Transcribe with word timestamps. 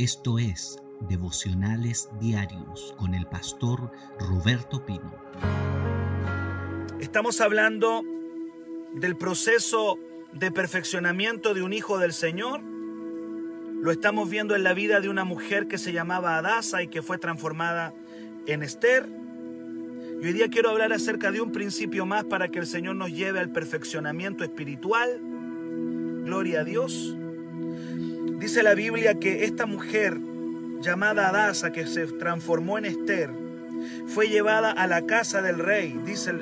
Esto 0.00 0.38
es 0.38 0.78
Devocionales 1.10 2.08
Diarios 2.18 2.94
con 2.96 3.14
el 3.14 3.26
pastor 3.26 3.92
Roberto 4.18 4.86
Pino. 4.86 5.14
Estamos 7.00 7.42
hablando 7.42 8.02
del 8.94 9.18
proceso 9.18 9.98
de 10.32 10.50
perfeccionamiento 10.50 11.52
de 11.52 11.60
un 11.60 11.74
hijo 11.74 11.98
del 11.98 12.14
Señor. 12.14 12.62
Lo 12.62 13.90
estamos 13.90 14.30
viendo 14.30 14.56
en 14.56 14.64
la 14.64 14.72
vida 14.72 15.00
de 15.00 15.10
una 15.10 15.24
mujer 15.24 15.68
que 15.68 15.76
se 15.76 15.92
llamaba 15.92 16.38
Adasa 16.38 16.82
y 16.82 16.88
que 16.88 17.02
fue 17.02 17.18
transformada 17.18 17.92
en 18.46 18.62
Esther. 18.62 19.06
Y 19.06 20.26
hoy 20.26 20.32
día 20.32 20.48
quiero 20.48 20.70
hablar 20.70 20.94
acerca 20.94 21.30
de 21.30 21.42
un 21.42 21.52
principio 21.52 22.06
más 22.06 22.24
para 22.24 22.48
que 22.48 22.58
el 22.58 22.66
Señor 22.66 22.96
nos 22.96 23.10
lleve 23.10 23.38
al 23.38 23.52
perfeccionamiento 23.52 24.44
espiritual. 24.44 25.20
Gloria 26.24 26.60
a 26.60 26.64
Dios. 26.64 27.18
Dice 28.40 28.62
la 28.62 28.74
Biblia 28.74 29.16
que 29.20 29.44
esta 29.44 29.66
mujer 29.66 30.18
llamada 30.80 31.28
Adasa, 31.28 31.72
que 31.72 31.86
se 31.86 32.06
transformó 32.06 32.78
en 32.78 32.86
Esther, 32.86 33.28
fue 34.06 34.28
llevada 34.28 34.70
a 34.70 34.86
la 34.86 35.04
casa 35.04 35.42
del 35.42 35.58
rey. 35.58 36.00
Dice 36.06 36.32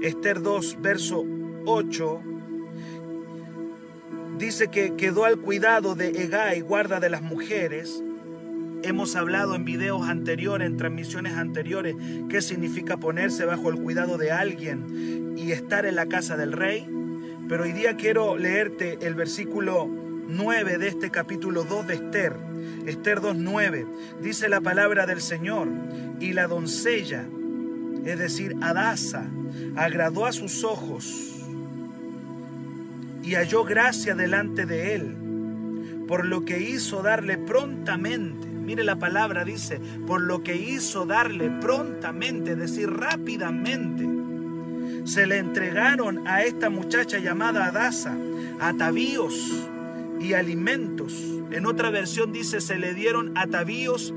Esther 0.00 0.40
2, 0.40 0.78
verso 0.80 1.24
8. 1.66 2.22
Dice 4.38 4.68
que 4.68 4.94
quedó 4.94 5.24
al 5.24 5.38
cuidado 5.38 5.96
de 5.96 6.10
Egay, 6.10 6.60
guarda 6.60 7.00
de 7.00 7.10
las 7.10 7.22
mujeres. 7.22 8.04
Hemos 8.84 9.16
hablado 9.16 9.56
en 9.56 9.64
videos 9.64 10.08
anteriores, 10.08 10.64
en 10.64 10.76
transmisiones 10.76 11.32
anteriores, 11.32 11.96
qué 12.28 12.40
significa 12.40 12.98
ponerse 12.98 13.44
bajo 13.44 13.68
el 13.68 13.80
cuidado 13.80 14.16
de 14.16 14.30
alguien 14.30 15.34
y 15.36 15.50
estar 15.50 15.86
en 15.86 15.96
la 15.96 16.06
casa 16.06 16.36
del 16.36 16.52
rey. 16.52 16.88
Pero 17.48 17.64
hoy 17.64 17.72
día 17.72 17.96
quiero 17.96 18.36
leerte 18.36 18.98
el 19.00 19.16
versículo 19.16 20.06
9 20.28 20.76
de 20.76 20.88
este 20.88 21.10
capítulo 21.10 21.64
2 21.64 21.86
de 21.86 21.94
Esther. 21.94 22.36
Esther 22.86 23.20
2.9 23.20 23.86
dice 24.20 24.48
la 24.50 24.60
palabra 24.60 25.06
del 25.06 25.22
Señor 25.22 25.68
y 26.20 26.34
la 26.34 26.46
doncella, 26.46 27.24
es 28.04 28.18
decir, 28.18 28.54
Adasa, 28.60 29.24
agradó 29.74 30.26
a 30.26 30.32
sus 30.32 30.64
ojos 30.64 31.34
y 33.22 33.34
halló 33.34 33.64
gracia 33.64 34.14
delante 34.14 34.66
de 34.66 34.94
él, 34.94 35.16
por 36.06 36.26
lo 36.26 36.44
que 36.44 36.60
hizo 36.60 37.02
darle 37.02 37.38
prontamente, 37.38 38.46
mire 38.48 38.84
la 38.84 38.96
palabra 38.96 39.44
dice, 39.44 39.80
por 40.06 40.20
lo 40.20 40.42
que 40.42 40.56
hizo 40.56 41.06
darle 41.06 41.50
prontamente, 41.60 42.52
es 42.52 42.58
decir, 42.58 42.90
rápidamente, 42.90 44.06
se 45.04 45.26
le 45.26 45.38
entregaron 45.38 46.28
a 46.28 46.42
esta 46.42 46.68
muchacha 46.68 47.18
llamada 47.18 47.66
Adasa 47.66 48.14
atavíos 48.60 49.70
y 50.20 50.34
alimentos. 50.34 51.14
En 51.50 51.66
otra 51.66 51.90
versión 51.90 52.32
dice, 52.32 52.60
se 52.60 52.78
le 52.78 52.94
dieron 52.94 53.36
atavíos, 53.36 54.14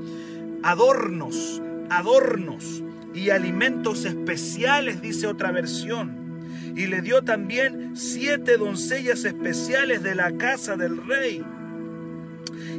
adornos, 0.62 1.62
adornos 1.90 2.82
y 3.14 3.30
alimentos 3.30 4.04
especiales, 4.04 5.00
dice 5.02 5.26
otra 5.26 5.52
versión. 5.52 6.22
Y 6.74 6.86
le 6.86 7.02
dio 7.02 7.22
también 7.22 7.96
siete 7.96 8.56
doncellas 8.56 9.24
especiales 9.24 10.02
de 10.02 10.14
la 10.14 10.36
casa 10.36 10.76
del 10.76 10.96
rey. 11.06 11.44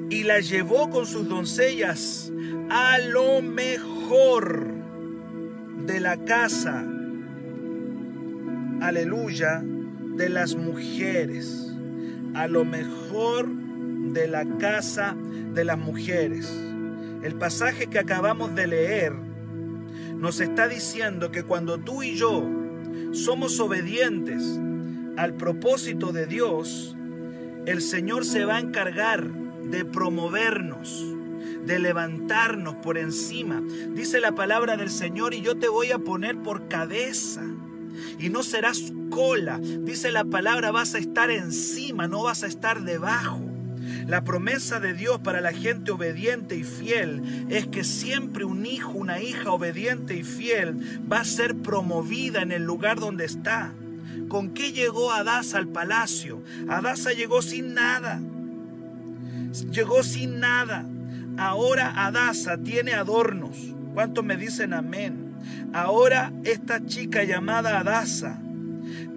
Y 0.10 0.24
la 0.24 0.40
llevó 0.40 0.90
con 0.90 1.06
sus 1.06 1.28
doncellas 1.28 2.32
a 2.70 2.98
lo 3.00 3.42
mejor 3.42 4.74
de 5.86 6.00
la 6.00 6.18
casa. 6.26 6.84
Aleluya, 8.82 9.64
de 9.64 10.30
las 10.30 10.56
mujeres 10.56 11.63
a 12.34 12.48
lo 12.48 12.66
mejor 12.66 13.48
de 13.48 14.28
la 14.28 14.46
casa 14.58 15.16
de 15.54 15.64
las 15.64 15.78
mujeres. 15.78 16.52
El 17.22 17.36
pasaje 17.36 17.88
que 17.88 18.00
acabamos 18.00 18.54
de 18.56 18.68
leer 18.68 19.14
nos 20.18 20.40
está 20.40 20.68
diciendo 20.68 21.32
que 21.32 21.44
cuando 21.44 21.80
tú 21.80 22.04
y 22.04 22.16
yo 22.16 22.44
somos 23.12 23.60
obedientes 23.60 24.60
al 25.18 25.36
propósito 25.36 26.12
de 26.12 26.26
Dios, 26.26 26.96
el 27.66 27.82
Señor 27.82 28.26
se 28.26 28.46
va 28.46 28.58
a 28.58 28.60
encargar 28.60 29.30
de 29.64 29.86
promovernos, 29.86 31.06
de 31.66 31.80
levantarnos 31.80 32.76
por 32.76 32.98
encima. 32.98 33.62
Dice 33.94 34.20
la 34.20 34.34
palabra 34.34 34.76
del 34.76 34.90
Señor 34.90 35.34
y 35.34 35.42
yo 35.42 35.56
te 35.58 35.70
voy 35.70 35.92
a 35.92 36.00
poner 36.00 36.38
por 36.38 36.68
cabeza 36.68 37.44
y 38.20 38.30
no 38.30 38.44
serás 38.44 38.94
cola. 39.10 39.60
Dice 39.60 40.12
la 40.12 40.26
palabra, 40.26 40.72
vas 40.72 40.96
a 40.96 41.00
estar 41.00 41.32
encima, 41.32 42.08
no 42.08 42.24
vas 42.24 42.44
a 42.44 42.48
estar 42.48 42.84
debajo. 42.84 43.42
La 44.08 44.24
promesa 44.24 44.80
de 44.80 44.94
Dios 44.94 45.20
para 45.20 45.42
la 45.42 45.54
gente 45.54 45.92
obediente 45.92 46.56
y 46.56 46.64
fiel 46.64 47.48
es 47.50 47.68
que 47.68 47.84
siempre 47.84 48.46
un 48.46 48.66
hijo, 48.66 48.92
una 48.92 49.22
hija 49.22 49.52
obediente 49.52 50.16
y 50.16 50.24
fiel 50.24 51.02
va 51.12 51.20
a 51.20 51.26
ser 51.26 51.56
promovida 51.56 52.42
en 52.42 52.52
el 52.52 52.64
lugar 52.64 53.00
donde 53.00 53.26
está. 53.26 53.74
¿Con 54.28 54.54
qué 54.54 54.72
llegó 54.72 55.12
Adasa 55.12 55.58
al 55.58 55.68
palacio? 55.68 56.44
Adasa 56.68 57.14
llegó 57.14 57.42
sin 57.42 57.74
nada. 57.74 58.22
Llegó 59.72 60.04
sin 60.04 60.40
nada. 60.40 60.86
Ahora 61.38 62.06
Adasa 62.06 62.58
tiene 62.58 62.94
adornos. 62.94 63.58
¿Cuántos 63.94 64.24
me 64.24 64.38
dicen 64.38 64.74
amén? 64.74 65.23
Ahora 65.74 66.34
esta 66.44 66.86
chica 66.86 67.24
llamada 67.24 67.80
Adasa 67.80 68.42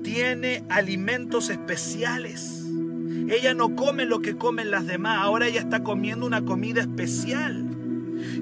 tiene 0.03 0.65
alimentos 0.69 1.51
especiales. 1.51 2.65
Ella 3.29 3.55
no 3.55 3.75
come 3.75 4.07
lo 4.07 4.21
que 4.21 4.37
comen 4.37 4.71
las 4.71 4.87
demás, 4.87 5.19
ahora 5.21 5.49
ella 5.49 5.61
está 5.61 5.83
comiendo 5.83 6.27
una 6.27 6.45
comida 6.45 6.81
especial. 6.81 7.65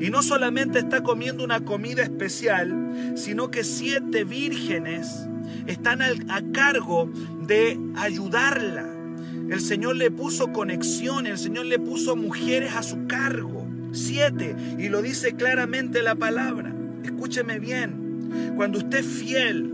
Y 0.00 0.11
no 0.11 0.22
solamente 0.22 0.78
está 0.78 1.03
comiendo 1.03 1.43
una 1.43 1.65
comida 1.65 2.03
especial, 2.03 3.12
sino 3.17 3.50
que 3.50 3.65
siete 3.65 4.25
vírgenes 4.25 5.27
están 5.66 6.03
a 6.03 6.43
cargo 6.53 7.11
de 7.47 7.78
ayudarla. 7.97 8.87
El 9.49 9.61
Señor 9.61 9.97
le 9.97 10.11
puso 10.11 10.53
conexión, 10.53 11.27
el 11.27 11.39
Señor 11.39 11.66
le 11.66 11.78
puso 11.78 12.16
mujeres 12.16 12.75
a 12.75 12.83
su 12.83 13.06
cargo. 13.06 13.66
Siete, 13.93 14.56
y 14.78 14.89
lo 14.89 15.03
dice 15.03 15.34
claramente 15.34 16.03
la 16.03 16.15
palabra. 16.15 16.73
Escúcheme 17.04 17.59
bien, 17.59 18.54
cuando 18.56 18.78
usted 18.78 18.98
es 18.98 19.06
fiel, 19.06 19.72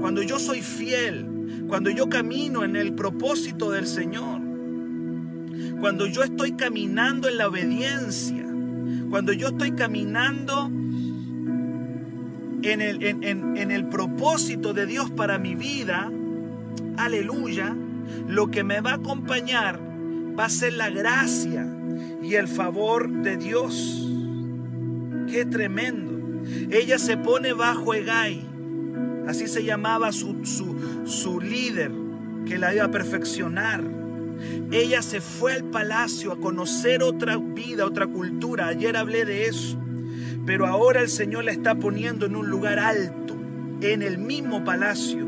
cuando 0.00 0.20
yo 0.22 0.38
soy 0.38 0.62
fiel, 0.62 1.64
cuando 1.68 1.90
yo 1.90 2.08
camino 2.08 2.64
en 2.64 2.74
el 2.74 2.92
propósito 2.94 3.70
del 3.70 3.86
Señor, 3.86 4.40
cuando 5.80 6.06
yo 6.06 6.24
estoy 6.24 6.52
caminando 6.52 7.28
en 7.28 7.38
la 7.38 7.48
obediencia, 7.48 8.44
cuando 9.10 9.32
yo 9.32 9.48
estoy 9.48 9.72
caminando 9.72 10.66
en 12.62 12.80
el, 12.80 13.02
en 13.04 13.70
el 13.70 13.86
propósito 13.86 14.74
de 14.74 14.86
Dios 14.86 15.10
para 15.12 15.38
mi 15.38 15.54
vida, 15.54 16.10
aleluya, 16.96 17.76
lo 18.28 18.50
que 18.50 18.64
me 18.64 18.80
va 18.80 18.90
a 18.90 18.94
acompañar 18.94 19.80
va 20.38 20.46
a 20.46 20.50
ser 20.50 20.72
la 20.72 20.90
gracia 20.90 21.66
y 22.22 22.34
el 22.34 22.48
favor 22.48 23.08
de 23.22 23.36
Dios. 23.36 24.10
Qué 25.30 25.44
tremendo. 25.44 26.15
Ella 26.70 26.98
se 26.98 27.16
pone 27.16 27.52
bajo 27.52 27.94
Egay 27.94 28.56
Así 29.26 29.48
se 29.48 29.64
llamaba 29.64 30.12
su, 30.12 30.36
su, 31.04 31.40
líder 31.40 31.90
que 32.46 32.58
la 32.58 32.72
iba 32.72 32.84
a 32.84 32.90
perfeccionar. 32.90 33.82
Ella 34.70 35.02
se 35.02 35.20
fue 35.20 35.52
al 35.52 35.64
palacio 35.64 36.30
a 36.32 36.38
conocer 36.38 37.02
otra 37.02 37.36
vida, 37.36 37.86
otra 37.86 38.06
cultura. 38.06 38.68
Ayer 38.68 38.96
hablé 38.96 39.24
de 39.24 39.46
eso. 39.46 39.78
Pero 40.44 40.66
ahora 40.66 41.00
el 41.00 41.08
Señor 41.08 41.44
la 41.44 41.50
está 41.50 41.74
poniendo 41.74 42.26
en 42.26 42.36
un 42.36 42.48
lugar 42.48 42.78
alto, 42.78 43.34
en 43.80 44.02
el 44.02 44.18
mismo 44.18 44.64
palacio. 44.64 45.26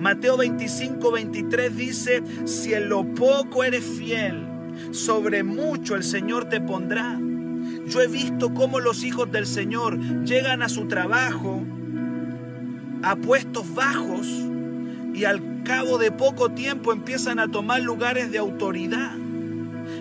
Mateo 0.00 0.36
25, 0.36 1.12
23 1.12 1.76
dice, 1.76 2.22
si 2.44 2.74
en 2.74 2.88
lo 2.88 3.04
poco 3.14 3.62
eres 3.62 3.84
fiel, 3.84 4.44
sobre 4.90 5.44
mucho 5.44 5.94
el 5.94 6.02
Señor 6.02 6.46
te 6.48 6.60
pondrá. 6.60 7.20
Yo 7.88 8.02
he 8.02 8.06
visto 8.06 8.52
cómo 8.52 8.80
los 8.80 9.02
hijos 9.04 9.30
del 9.32 9.46
Señor 9.46 9.98
llegan 10.24 10.62
a 10.62 10.68
su 10.68 10.88
trabajo 10.88 11.62
a 13.02 13.16
puestos 13.16 13.74
bajos 13.74 14.26
y 15.14 15.24
al 15.24 15.62
cabo 15.64 15.98
de 15.98 16.10
poco 16.10 16.50
tiempo 16.50 16.92
empiezan 16.92 17.38
a 17.38 17.48
tomar 17.48 17.80
lugares 17.80 18.30
de 18.30 18.38
autoridad, 18.38 19.12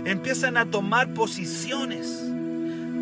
empiezan 0.06 0.58
a 0.58 0.66
tomar 0.66 1.14
posiciones. 1.14 2.24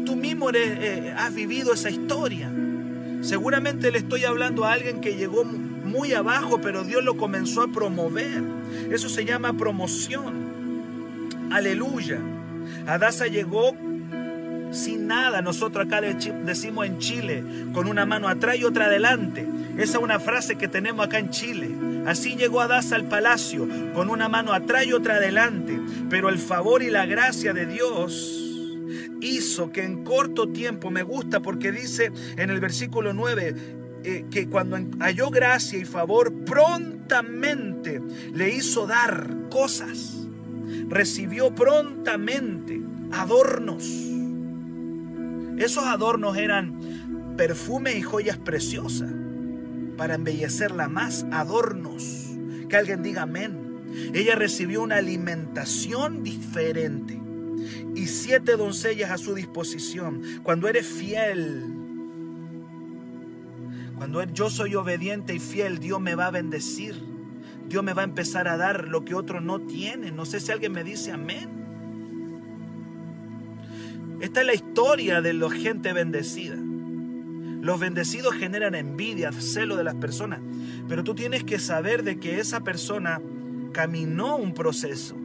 Tú 0.05 0.15
mismo 0.15 0.49
eh, 0.53 1.13
has 1.17 1.33
vivido 1.33 1.73
esa 1.73 1.89
historia. 1.89 2.51
Seguramente 3.21 3.91
le 3.91 3.97
estoy 3.97 4.23
hablando 4.25 4.65
a 4.65 4.73
alguien 4.73 5.01
que 5.01 5.15
llegó 5.15 5.43
muy 5.43 6.13
abajo, 6.13 6.61
pero 6.61 6.83
Dios 6.83 7.03
lo 7.03 7.17
comenzó 7.17 7.63
a 7.63 7.67
promover. 7.67 8.43
Eso 8.91 9.09
se 9.09 9.25
llama 9.25 9.53
promoción. 9.53 10.45
Aleluya. 11.51 12.19
Adasa 12.85 13.27
llegó 13.27 13.75
sin 14.71 15.07
nada. 15.07 15.41
Nosotros 15.41 15.85
acá 15.85 16.01
decimos 16.01 16.85
en 16.85 16.99
Chile, 16.99 17.43
con 17.73 17.87
una 17.87 18.05
mano 18.05 18.27
atrás 18.27 18.57
y 18.57 18.63
otra 18.63 18.85
adelante. 18.85 19.47
Esa 19.77 19.97
es 19.97 20.03
una 20.03 20.19
frase 20.19 20.55
que 20.55 20.67
tenemos 20.67 21.05
acá 21.05 21.19
en 21.19 21.29
Chile. 21.29 21.69
Así 22.05 22.35
llegó 22.35 22.61
Adasa 22.61 22.95
al 22.95 23.05
palacio, 23.05 23.67
con 23.93 24.09
una 24.09 24.29
mano 24.29 24.53
atrás 24.53 24.85
y 24.85 24.93
otra 24.93 25.15
adelante. 25.15 25.79
Pero 26.09 26.29
el 26.29 26.37
favor 26.37 26.83
y 26.83 26.89
la 26.89 27.05
gracia 27.05 27.53
de 27.53 27.65
Dios 27.65 28.41
hizo 29.21 29.71
que 29.71 29.83
en 29.83 30.03
corto 30.03 30.49
tiempo, 30.49 30.91
me 30.91 31.03
gusta 31.03 31.39
porque 31.39 31.71
dice 31.71 32.11
en 32.37 32.49
el 32.49 32.59
versículo 32.59 33.13
9, 33.13 33.55
eh, 34.03 34.25
que 34.29 34.47
cuando 34.47 34.77
halló 34.99 35.31
gracia 35.31 35.79
y 35.79 35.85
favor, 35.85 36.31
prontamente 36.45 38.01
le 38.33 38.49
hizo 38.49 38.85
dar 38.85 39.29
cosas. 39.49 40.27
Recibió 40.87 41.53
prontamente 41.55 42.79
adornos. 43.11 44.14
Esos 45.57 45.85
adornos 45.85 46.37
eran 46.37 47.35
perfumes 47.37 47.95
y 47.95 48.01
joyas 48.01 48.37
preciosas 48.37 49.11
para 49.97 50.15
embellecerla 50.15 50.89
más, 50.89 51.25
adornos. 51.31 52.25
Que 52.69 52.77
alguien 52.77 53.03
diga 53.03 53.23
amén. 53.23 53.65
Ella 54.13 54.35
recibió 54.35 54.81
una 54.81 54.97
alimentación 54.97 56.23
diferente 56.23 57.21
y 57.95 58.07
siete 58.07 58.57
doncellas 58.57 59.11
a 59.11 59.17
su 59.17 59.33
disposición. 59.33 60.21
Cuando 60.43 60.67
eres 60.67 60.85
fiel, 60.85 61.63
cuando 63.97 64.21
yo 64.23 64.49
soy 64.49 64.75
obediente 64.75 65.33
y 65.33 65.39
fiel, 65.39 65.79
Dios 65.79 66.01
me 66.01 66.15
va 66.15 66.27
a 66.27 66.31
bendecir. 66.31 66.95
Dios 67.69 67.83
me 67.83 67.93
va 67.93 68.01
a 68.01 68.05
empezar 68.05 68.47
a 68.47 68.57
dar 68.57 68.87
lo 68.87 69.05
que 69.05 69.15
otros 69.15 69.41
no 69.41 69.61
tienen. 69.61 70.15
No 70.15 70.25
sé 70.25 70.39
si 70.39 70.51
alguien 70.51 70.73
me 70.73 70.83
dice 70.83 71.11
amén. 71.11 71.64
Esta 74.19 74.41
es 74.41 74.47
la 74.47 74.53
historia 74.53 75.21
de 75.21 75.33
la 75.33 75.49
gente 75.49 75.93
bendecida. 75.93 76.55
Los 77.61 77.79
bendecidos 77.79 78.35
generan 78.35 78.75
envidia, 78.75 79.31
celo 79.31 79.75
de 79.75 79.83
las 79.83 79.95
personas. 79.95 80.39
Pero 80.87 81.03
tú 81.03 81.15
tienes 81.15 81.43
que 81.43 81.59
saber 81.59 82.03
de 82.03 82.19
que 82.19 82.39
esa 82.39 82.63
persona 82.63 83.21
caminó 83.71 84.37
un 84.37 84.53
proceso. 84.53 85.15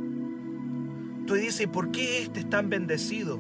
Tú 1.26 1.34
dices, 1.34 1.69
¿por 1.69 1.92
qué 1.92 2.22
este 2.22 2.40
es 2.40 2.50
tan 2.50 2.70
bendecido? 2.70 3.38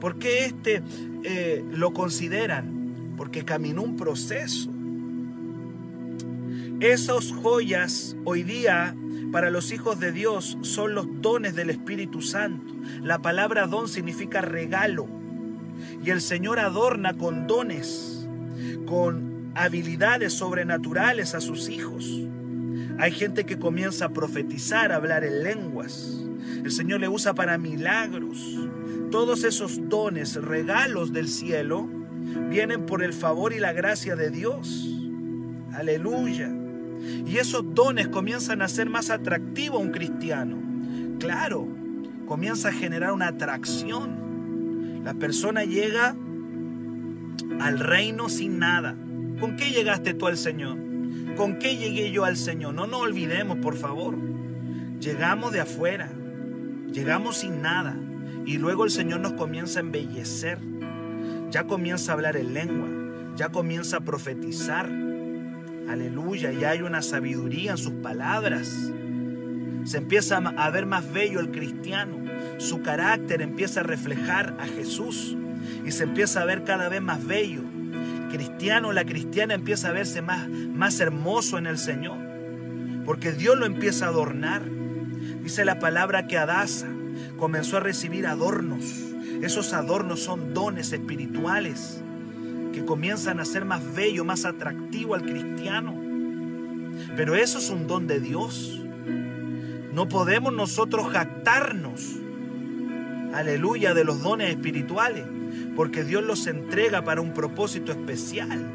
¿Por 0.00 0.18
qué 0.18 0.46
este 0.46 0.82
eh, 1.22 1.64
lo 1.70 1.92
consideran? 1.92 3.14
Porque 3.16 3.44
caminó 3.44 3.82
un 3.82 3.96
proceso. 3.96 4.70
Esas 6.80 7.32
joyas 7.32 8.16
hoy 8.24 8.42
día 8.42 8.96
para 9.32 9.50
los 9.50 9.72
hijos 9.72 10.00
de 10.00 10.12
Dios 10.12 10.58
son 10.62 10.94
los 10.94 11.06
dones 11.20 11.54
del 11.54 11.70
Espíritu 11.70 12.22
Santo. 12.22 12.74
La 13.02 13.20
palabra 13.20 13.66
don 13.66 13.88
significa 13.88 14.40
regalo. 14.40 15.06
Y 16.04 16.10
el 16.10 16.20
Señor 16.20 16.58
adorna 16.58 17.16
con 17.16 17.46
dones 17.46 18.18
con 18.86 19.52
habilidades 19.54 20.32
sobrenaturales 20.32 21.34
a 21.34 21.40
sus 21.40 21.68
hijos. 21.68 22.10
Hay 22.98 23.12
gente 23.12 23.44
que 23.44 23.58
comienza 23.58 24.06
a 24.06 24.12
profetizar, 24.12 24.92
a 24.92 24.96
hablar 24.96 25.24
en 25.24 25.44
lenguas. 25.44 26.20
El 26.64 26.70
Señor 26.70 27.00
le 27.00 27.08
usa 27.08 27.34
para 27.34 27.58
milagros. 27.58 28.56
Todos 29.10 29.44
esos 29.44 29.88
dones, 29.88 30.34
regalos 30.36 31.12
del 31.12 31.28
cielo, 31.28 31.88
vienen 32.50 32.86
por 32.86 33.02
el 33.02 33.12
favor 33.12 33.52
y 33.52 33.58
la 33.58 33.72
gracia 33.72 34.16
de 34.16 34.30
Dios. 34.30 34.88
Aleluya. 35.72 36.57
Y 37.26 37.36
esos 37.38 37.74
dones 37.74 38.08
comienzan 38.08 38.62
a 38.62 38.68
ser 38.68 38.88
más 38.88 39.10
atractivos 39.10 39.80
a 39.80 39.84
un 39.84 39.90
cristiano. 39.90 40.58
Claro, 41.18 41.66
comienza 42.26 42.68
a 42.68 42.72
generar 42.72 43.12
una 43.12 43.28
atracción. 43.28 45.02
La 45.04 45.14
persona 45.14 45.64
llega 45.64 46.14
al 47.60 47.78
reino 47.78 48.28
sin 48.28 48.58
nada. 48.58 48.96
¿Con 49.40 49.56
qué 49.56 49.70
llegaste 49.70 50.14
tú 50.14 50.26
al 50.26 50.36
Señor? 50.36 50.76
¿Con 51.36 51.58
qué 51.58 51.76
llegué 51.76 52.10
yo 52.10 52.24
al 52.24 52.36
Señor? 52.36 52.74
No 52.74 52.86
nos 52.86 53.00
olvidemos, 53.00 53.58
por 53.58 53.76
favor. 53.76 54.16
Llegamos 55.00 55.52
de 55.52 55.60
afuera, 55.60 56.10
llegamos 56.92 57.38
sin 57.38 57.62
nada 57.62 57.96
y 58.44 58.58
luego 58.58 58.84
el 58.84 58.90
Señor 58.90 59.20
nos 59.20 59.34
comienza 59.34 59.78
a 59.78 59.82
embellecer. 59.82 60.58
Ya 61.50 61.64
comienza 61.64 62.12
a 62.12 62.14
hablar 62.14 62.36
en 62.36 62.52
lengua, 62.52 62.88
ya 63.36 63.50
comienza 63.50 63.98
a 63.98 64.00
profetizar. 64.00 64.90
Aleluya, 65.88 66.52
ya 66.52 66.70
hay 66.70 66.82
una 66.82 67.00
sabiduría 67.00 67.70
en 67.70 67.78
sus 67.78 67.94
palabras. 67.94 68.92
Se 69.84 69.96
empieza 69.96 70.36
a 70.36 70.70
ver 70.70 70.84
más 70.84 71.10
bello 71.10 71.40
el 71.40 71.50
cristiano. 71.50 72.18
Su 72.58 72.82
carácter 72.82 73.40
empieza 73.40 73.80
a 73.80 73.84
reflejar 73.84 74.54
a 74.60 74.66
Jesús 74.66 75.34
y 75.86 75.90
se 75.90 76.04
empieza 76.04 76.42
a 76.42 76.44
ver 76.44 76.64
cada 76.64 76.90
vez 76.90 77.00
más 77.00 77.26
bello. 77.26 77.62
cristiano, 78.30 78.92
la 78.92 79.06
cristiana 79.06 79.54
empieza 79.54 79.88
a 79.88 79.92
verse 79.92 80.20
más, 80.20 80.46
más 80.48 81.00
hermoso 81.00 81.56
en 81.56 81.66
el 81.66 81.78
Señor, 81.78 82.18
porque 83.06 83.32
Dios 83.32 83.56
lo 83.56 83.64
empieza 83.64 84.04
a 84.04 84.08
adornar. 84.08 84.62
Dice 85.42 85.64
la 85.64 85.78
palabra 85.78 86.26
que 86.26 86.36
Adasa 86.36 86.88
comenzó 87.38 87.78
a 87.78 87.80
recibir 87.80 88.26
adornos. 88.26 88.84
Esos 89.40 89.72
adornos 89.72 90.20
son 90.20 90.52
dones 90.52 90.92
espirituales 90.92 92.02
que 92.72 92.84
comienzan 92.84 93.40
a 93.40 93.44
ser 93.44 93.64
más 93.64 93.82
bello, 93.94 94.24
más 94.24 94.44
atractivo 94.44 95.14
al 95.14 95.22
cristiano. 95.22 95.94
Pero 97.16 97.34
eso 97.34 97.58
es 97.58 97.70
un 97.70 97.86
don 97.86 98.06
de 98.06 98.20
Dios. 98.20 98.80
No 99.92 100.08
podemos 100.08 100.52
nosotros 100.52 101.10
jactarnos, 101.12 102.16
aleluya, 103.32 103.94
de 103.94 104.04
los 104.04 104.22
dones 104.22 104.50
espirituales 104.50 105.24
porque 105.78 106.02
Dios 106.02 106.24
los 106.24 106.48
entrega 106.48 107.04
para 107.04 107.20
un 107.20 107.32
propósito 107.32 107.92
especial. 107.92 108.66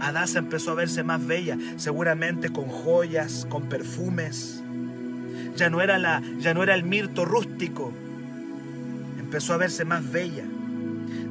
Adasa 0.00 0.40
empezó 0.40 0.72
a 0.72 0.74
verse 0.74 1.04
más 1.04 1.24
bella, 1.24 1.56
seguramente 1.76 2.50
con 2.50 2.66
joyas, 2.66 3.46
con 3.48 3.68
perfumes. 3.68 4.64
Ya 5.54 5.70
no 5.70 5.80
era, 5.80 5.98
la, 5.98 6.22
ya 6.38 6.54
no 6.54 6.64
era 6.64 6.74
el 6.74 6.82
mirto 6.82 7.24
rústico, 7.24 7.92
empezó 9.18 9.54
a 9.54 9.58
verse 9.58 9.84
más 9.84 10.10
bella. 10.10 10.44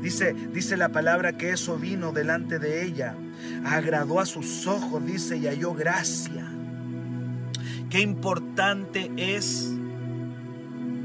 Dice, 0.05 0.35
dice 0.53 0.77
la 0.77 0.89
palabra 0.89 1.35
que 1.35 1.49
eso 1.49 1.79
vino 1.79 2.11
delante 2.11 2.59
de 2.59 2.85
ella, 2.85 3.15
agradó 3.65 4.19
a 4.19 4.27
sus 4.27 4.67
ojos, 4.67 5.03
dice, 5.03 5.37
y 5.37 5.47
halló 5.47 5.73
gracia. 5.73 6.45
Qué 7.89 8.01
importante 8.01 9.11
es 9.17 9.71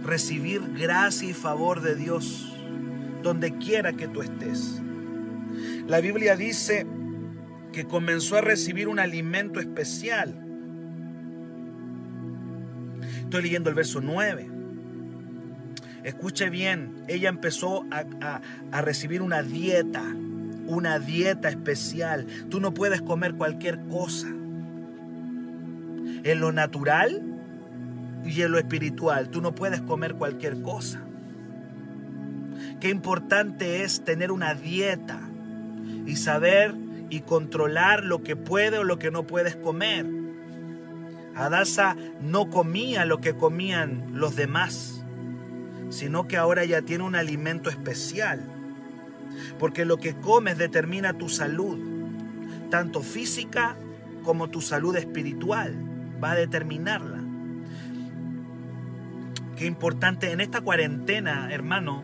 recibir 0.04 0.60
gracia 0.78 1.30
y 1.30 1.32
favor 1.32 1.80
de 1.80 1.94
Dios 1.94 2.54
donde 3.22 3.56
quiera 3.56 3.94
que 3.94 4.06
tú 4.06 4.20
estés. 4.20 4.82
La 5.88 6.02
Biblia 6.02 6.36
dice 6.36 6.86
que 7.72 7.86
comenzó 7.86 8.36
a 8.36 8.42
recibir 8.42 8.86
un 8.86 8.98
alimento 8.98 9.60
especial. 9.60 10.34
Estoy 13.22 13.44
leyendo 13.44 13.70
el 13.70 13.76
verso 13.76 14.02
9. 14.02 14.59
Escuche 16.04 16.48
bien, 16.48 17.04
ella 17.08 17.28
empezó 17.28 17.84
a, 17.90 18.40
a, 18.72 18.80
recibir 18.82 19.20
una 19.20 19.42
dieta, 19.42 20.02
una 20.66 20.98
dieta 20.98 21.48
especial. 21.48 22.26
Tú 22.48 22.60
no 22.60 22.72
puedes 22.72 23.02
comer 23.02 23.34
cualquier 23.34 23.78
cosa. 23.88 24.28
En 26.22 26.40
lo 26.40 26.52
natural 26.52 27.22
y 28.24 28.42
en 28.42 28.52
lo 28.52 28.58
espiritual, 28.58 29.28
tú 29.30 29.40
no 29.42 29.54
puedes 29.54 29.80
comer 29.82 30.14
cualquier 30.14 30.62
cosa. 30.62 31.00
Qué 32.80 32.88
importante 32.88 33.82
es 33.82 34.04
tener 34.04 34.32
una 34.32 34.54
dieta 34.54 35.20
y 36.06 36.16
saber 36.16 36.74
y 37.10 37.20
controlar 37.20 38.04
lo 38.04 38.22
que 38.22 38.36
puede 38.36 38.78
o 38.78 38.84
lo 38.84 38.98
que 38.98 39.10
no 39.10 39.26
puedes 39.26 39.56
comer. 39.56 40.06
Adasa 41.34 41.96
no 42.22 42.48
comía 42.50 43.04
lo 43.04 43.20
que 43.20 43.34
comían 43.34 44.12
los 44.14 44.36
demás, 44.36 44.99
sino 45.90 46.26
que 46.26 46.36
ahora 46.36 46.64
ya 46.64 46.82
tiene 46.82 47.04
un 47.04 47.14
alimento 47.14 47.68
especial. 47.68 48.42
Porque 49.58 49.84
lo 49.84 49.98
que 49.98 50.14
comes 50.14 50.56
determina 50.56 51.12
tu 51.18 51.28
salud, 51.28 51.78
tanto 52.70 53.02
física 53.02 53.76
como 54.24 54.48
tu 54.48 54.60
salud 54.60 54.96
espiritual. 54.96 55.74
Va 56.22 56.32
a 56.32 56.36
determinarla. 56.36 57.18
Qué 59.56 59.66
importante 59.66 60.32
en 60.32 60.40
esta 60.40 60.62
cuarentena, 60.62 61.52
hermano, 61.52 62.02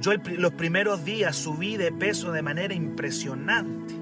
yo 0.00 0.12
los 0.36 0.52
primeros 0.52 1.04
días 1.04 1.34
subí 1.34 1.76
de 1.76 1.90
peso 1.90 2.30
de 2.30 2.42
manera 2.42 2.72
impresionante. 2.72 3.94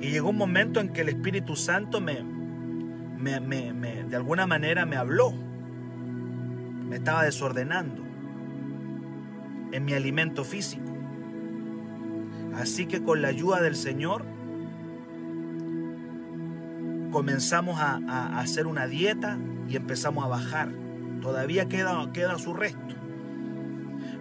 Y 0.00 0.10
llegó 0.10 0.28
un 0.30 0.36
momento 0.36 0.80
en 0.80 0.90
que 0.90 1.00
el 1.00 1.08
Espíritu 1.08 1.56
Santo 1.56 2.00
me, 2.00 2.22
de 3.22 4.16
alguna 4.16 4.46
manera 4.46 4.84
me 4.84 4.96
habló. 4.96 5.47
Me 6.88 6.96
estaba 6.96 7.24
desordenando 7.24 8.02
en 9.72 9.84
mi 9.84 9.92
alimento 9.92 10.44
físico. 10.44 10.96
Así 12.54 12.86
que 12.86 13.02
con 13.02 13.22
la 13.22 13.28
ayuda 13.28 13.60
del 13.60 13.76
Señor 13.76 14.24
comenzamos 17.10 17.78
a, 17.80 18.38
hacer 18.38 18.66
una 18.66 18.86
dieta 18.86 19.38
y 19.68 19.76
empezamos 19.76 20.24
a 20.24 20.28
bajar. 20.28 20.70
Todavía 21.20 21.68
queda, 21.68 22.10
queda 22.12 22.38
su 22.38 22.54
resto. 22.54 22.94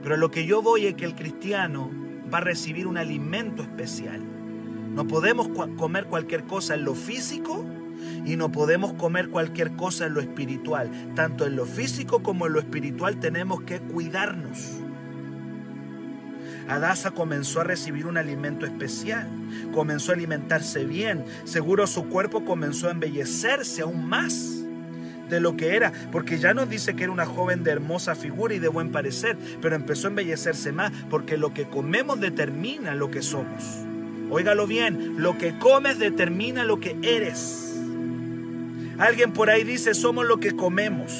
Pero 0.03 0.17
lo 0.17 0.31
que 0.31 0.45
yo 0.45 0.61
voy 0.61 0.87
es 0.87 0.95
que 0.95 1.05
el 1.05 1.15
cristiano 1.15 1.89
va 2.31 2.39
a 2.39 2.41
recibir 2.41 2.87
un 2.87 2.97
alimento 2.97 3.61
especial. 3.61 4.21
No 4.93 5.07
podemos 5.07 5.47
comer 5.77 6.05
cualquier 6.05 6.43
cosa 6.43 6.75
en 6.75 6.83
lo 6.83 6.95
físico 6.95 7.65
Y 8.27 8.35
no 8.35 8.51
podemos 8.51 8.91
comer 8.93 9.29
cualquier 9.29 9.71
cosa 9.77 10.05
en 10.05 10.13
lo 10.13 10.19
espiritual. 10.19 10.91
Tanto 11.15 11.47
en 11.47 11.55
lo 11.55 11.65
físico 11.65 12.21
como 12.21 12.45
en 12.45 12.53
lo 12.53 12.59
espiritual 12.59 13.21
tenemos 13.21 13.61
que 13.61 13.79
cuidarnos. 13.79 14.81
Adasa 16.67 17.11
comenzó 17.11 17.61
a 17.61 17.63
recibir 17.63 18.05
un 18.05 18.17
alimento 18.17 18.65
especial, 18.65 19.25
comenzó 19.73 20.11
a 20.11 20.15
alimentarse 20.15 20.83
bien, 20.83 21.23
seguro 21.45 21.87
su 21.87 22.09
cuerpo 22.09 22.43
comenzó 22.43 22.89
a 22.89 22.91
embellecerse 22.91 23.83
aún 23.83 24.05
más 24.05 24.65
de 25.29 25.39
lo 25.39 25.55
que 25.55 25.77
era, 25.77 25.93
porque 26.11 26.39
ya 26.39 26.53
nos 26.53 26.69
dice 26.69 26.93
que 26.93 27.03
era 27.03 27.13
una 27.13 27.25
joven 27.25 27.63
de 27.63 27.71
hermosa 27.71 28.15
figura 28.15 28.53
y 28.53 28.59
de 28.59 28.67
buen 28.67 28.91
parecer, 28.91 29.37
pero 29.61 29.77
empezó 29.77 30.07
a 30.07 30.09
embellecerse 30.09 30.73
más, 30.73 30.91
porque 31.09 31.37
lo 31.37 31.53
que 31.53 31.69
comemos 31.69 32.19
determina 32.19 32.95
lo 32.95 33.11
que 33.11 33.21
somos. 33.21 33.63
Óigalo 34.29 34.67
bien, 34.67 35.21
lo 35.21 35.37
que 35.37 35.57
comes 35.57 35.99
determina 35.99 36.65
lo 36.65 36.81
que 36.81 36.97
eres. 37.01 37.66
Alguien 38.97 39.31
por 39.31 39.49
ahí 39.49 39.63
dice, 39.63 39.93
somos 39.93 40.25
lo 40.25 40.39
que 40.39 40.55
comemos. 40.55 41.13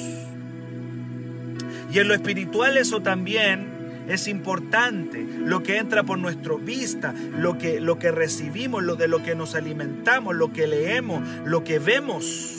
Y 1.92 1.98
en 1.98 2.08
lo 2.08 2.14
espiritual 2.14 2.76
eso 2.76 3.00
también 3.00 3.78
es 4.08 4.26
importante, 4.26 5.26
lo 5.44 5.62
que 5.62 5.76
entra 5.76 6.02
por 6.02 6.18
nuestra 6.18 6.54
vista, 6.56 7.14
lo 7.38 7.58
que, 7.58 7.80
lo 7.80 7.98
que 7.98 8.10
recibimos, 8.10 8.82
lo 8.82 8.96
de 8.96 9.06
lo 9.06 9.22
que 9.22 9.34
nos 9.34 9.54
alimentamos, 9.54 10.34
lo 10.34 10.52
que 10.52 10.66
leemos, 10.66 11.22
lo 11.44 11.62
que 11.62 11.78
vemos, 11.78 12.56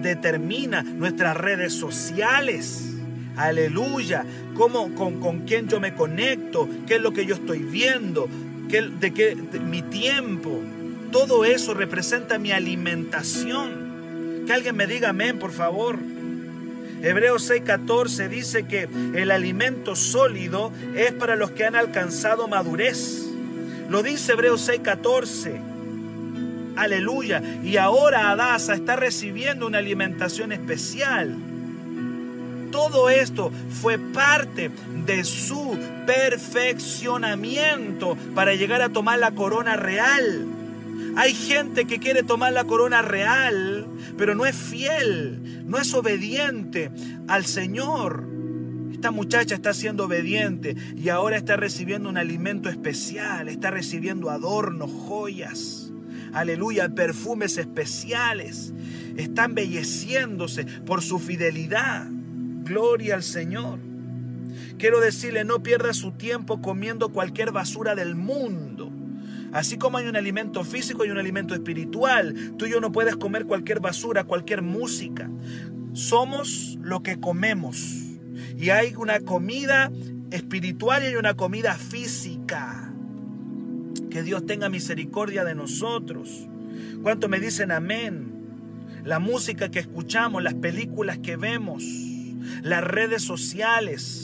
determina 0.00 0.82
nuestras 0.82 1.36
redes 1.36 1.74
sociales. 1.74 2.94
Aleluya, 3.36 4.24
cómo, 4.54 4.94
con, 4.94 5.20
con 5.20 5.40
quién 5.40 5.68
yo 5.68 5.80
me 5.80 5.94
conecto, 5.94 6.68
qué 6.86 6.96
es 6.96 7.02
lo 7.02 7.12
que 7.12 7.26
yo 7.26 7.34
estoy 7.34 7.60
viendo, 7.60 8.28
qué, 8.68 8.82
de 8.82 9.12
qué 9.12 9.36
mi 9.60 9.82
tiempo. 9.82 10.60
Todo 11.10 11.44
eso 11.44 11.74
representa 11.74 12.38
mi 12.38 12.52
alimentación. 12.52 13.81
Que 14.46 14.52
alguien 14.52 14.76
me 14.76 14.86
diga 14.86 15.10
amén, 15.10 15.38
por 15.38 15.52
favor. 15.52 15.98
Hebreos 17.02 17.50
6:14 17.50 18.28
dice 18.28 18.64
que 18.64 18.88
el 19.14 19.30
alimento 19.30 19.96
sólido 19.96 20.72
es 20.94 21.12
para 21.12 21.36
los 21.36 21.50
que 21.50 21.64
han 21.64 21.74
alcanzado 21.74 22.48
madurez. 22.48 23.26
Lo 23.88 24.02
dice 24.02 24.32
Hebreos 24.32 24.68
6:14. 24.68 25.60
Aleluya. 26.76 27.42
Y 27.62 27.76
ahora 27.76 28.30
Adasa 28.30 28.74
está 28.74 28.96
recibiendo 28.96 29.66
una 29.66 29.78
alimentación 29.78 30.52
especial. 30.52 31.36
Todo 32.70 33.10
esto 33.10 33.52
fue 33.82 33.98
parte 33.98 34.70
de 35.04 35.24
su 35.24 35.78
perfeccionamiento 36.06 38.16
para 38.34 38.54
llegar 38.54 38.80
a 38.80 38.88
tomar 38.88 39.18
la 39.18 39.32
corona 39.32 39.76
real. 39.76 40.46
Hay 41.16 41.34
gente 41.34 41.84
que 41.84 41.98
quiere 41.98 42.22
tomar 42.22 42.54
la 42.54 42.64
corona 42.64 43.02
real, 43.02 43.81
pero 44.16 44.34
no 44.34 44.46
es 44.46 44.56
fiel, 44.56 45.64
no 45.66 45.78
es 45.78 45.92
obediente 45.94 46.90
al 47.28 47.44
Señor. 47.44 48.28
Esta 48.92 49.10
muchacha 49.10 49.54
está 49.54 49.74
siendo 49.74 50.04
obediente 50.04 50.76
y 50.96 51.08
ahora 51.08 51.36
está 51.36 51.56
recibiendo 51.56 52.08
un 52.08 52.16
alimento 52.16 52.68
especial, 52.68 53.48
está 53.48 53.70
recibiendo 53.70 54.30
adornos, 54.30 54.90
joyas, 54.90 55.92
aleluya, 56.32 56.88
perfumes 56.90 57.58
especiales. 57.58 58.72
Está 59.16 59.44
embelleciéndose 59.44 60.64
por 60.64 61.02
su 61.02 61.18
fidelidad. 61.18 62.06
Gloria 62.64 63.16
al 63.16 63.22
Señor. 63.22 63.78
Quiero 64.78 65.00
decirle, 65.00 65.44
no 65.44 65.62
pierda 65.62 65.92
su 65.94 66.12
tiempo 66.12 66.62
comiendo 66.62 67.10
cualquier 67.10 67.52
basura 67.52 67.94
del 67.94 68.14
mundo. 68.14 68.90
Así 69.52 69.76
como 69.76 69.98
hay 69.98 70.08
un 70.08 70.16
alimento 70.16 70.64
físico 70.64 71.04
y 71.04 71.10
un 71.10 71.18
alimento 71.18 71.54
espiritual, 71.54 72.54
tú 72.56 72.66
y 72.66 72.70
yo 72.70 72.80
no 72.80 72.90
puedes 72.90 73.16
comer 73.16 73.44
cualquier 73.44 73.80
basura, 73.80 74.24
cualquier 74.24 74.62
música. 74.62 75.30
Somos 75.92 76.78
lo 76.80 77.02
que 77.02 77.20
comemos. 77.20 77.98
Y 78.56 78.70
hay 78.70 78.94
una 78.96 79.20
comida 79.20 79.92
espiritual 80.30 81.02
y 81.02 81.08
hay 81.08 81.16
una 81.16 81.34
comida 81.34 81.74
física. 81.74 82.94
Que 84.10 84.22
Dios 84.22 84.46
tenga 84.46 84.70
misericordia 84.70 85.44
de 85.44 85.54
nosotros. 85.54 86.48
¿Cuánto 87.02 87.28
me 87.28 87.38
dicen 87.38 87.72
amén? 87.72 88.32
La 89.04 89.18
música 89.18 89.70
que 89.70 89.80
escuchamos, 89.80 90.42
las 90.42 90.54
películas 90.54 91.18
que 91.18 91.36
vemos, 91.36 91.84
las 92.62 92.82
redes 92.84 93.22
sociales 93.22 94.21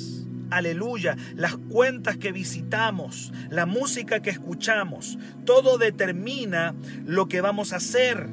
aleluya, 0.50 1.16
las 1.34 1.56
cuentas 1.56 2.16
que 2.16 2.32
visitamos, 2.32 3.32
la 3.50 3.66
música 3.66 4.20
que 4.20 4.30
escuchamos, 4.30 5.18
todo 5.44 5.78
determina 5.78 6.74
lo 7.04 7.28
que 7.28 7.40
vamos 7.40 7.72
a 7.72 7.76
hacer. 7.76 8.28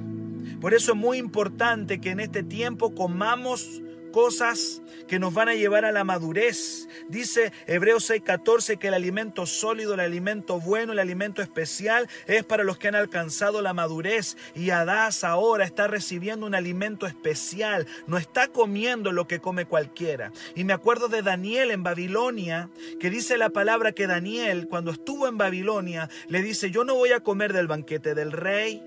Por 0.61 0.73
eso 0.73 0.93
es 0.93 0.97
muy 0.97 1.17
importante 1.17 1.99
que 1.99 2.11
en 2.11 2.19
este 2.19 2.43
tiempo 2.43 2.95
comamos 2.95 3.81
cosas 4.15 4.81
que 5.09 5.19
nos 5.19 5.33
van 5.33 5.49
a 5.49 5.55
llevar 5.55 5.83
a 5.83 5.91
la 5.91 6.05
madurez. 6.05 6.87
Dice 7.09 7.51
Hebreos 7.67 8.09
6:14 8.09 8.77
que 8.77 8.87
el 8.87 8.93
alimento 8.93 9.45
sólido, 9.45 9.93
el 9.93 9.99
alimento 9.99 10.61
bueno, 10.61 10.93
el 10.93 10.99
alimento 10.99 11.41
especial 11.41 12.07
es 12.25 12.45
para 12.45 12.63
los 12.63 12.77
que 12.77 12.87
han 12.87 12.95
alcanzado 12.95 13.61
la 13.61 13.73
madurez. 13.73 14.37
Y 14.55 14.69
Adás 14.69 15.25
ahora 15.25 15.65
está 15.65 15.87
recibiendo 15.87 16.45
un 16.45 16.55
alimento 16.55 17.07
especial, 17.07 17.87
no 18.07 18.17
está 18.17 18.47
comiendo 18.47 19.11
lo 19.11 19.27
que 19.27 19.41
come 19.41 19.65
cualquiera. 19.65 20.31
Y 20.55 20.63
me 20.63 20.71
acuerdo 20.71 21.09
de 21.09 21.21
Daniel 21.21 21.69
en 21.71 21.83
Babilonia, 21.83 22.69
que 23.01 23.09
dice 23.09 23.37
la 23.37 23.49
palabra 23.49 23.91
que 23.91 24.07
Daniel 24.07 24.69
cuando 24.69 24.91
estuvo 24.91 25.27
en 25.27 25.37
Babilonia 25.37 26.09
le 26.29 26.41
dice, 26.41 26.71
yo 26.71 26.85
no 26.85 26.95
voy 26.95 27.11
a 27.11 27.19
comer 27.19 27.51
del 27.51 27.67
banquete 27.67 28.15
del 28.15 28.31
rey. 28.31 28.81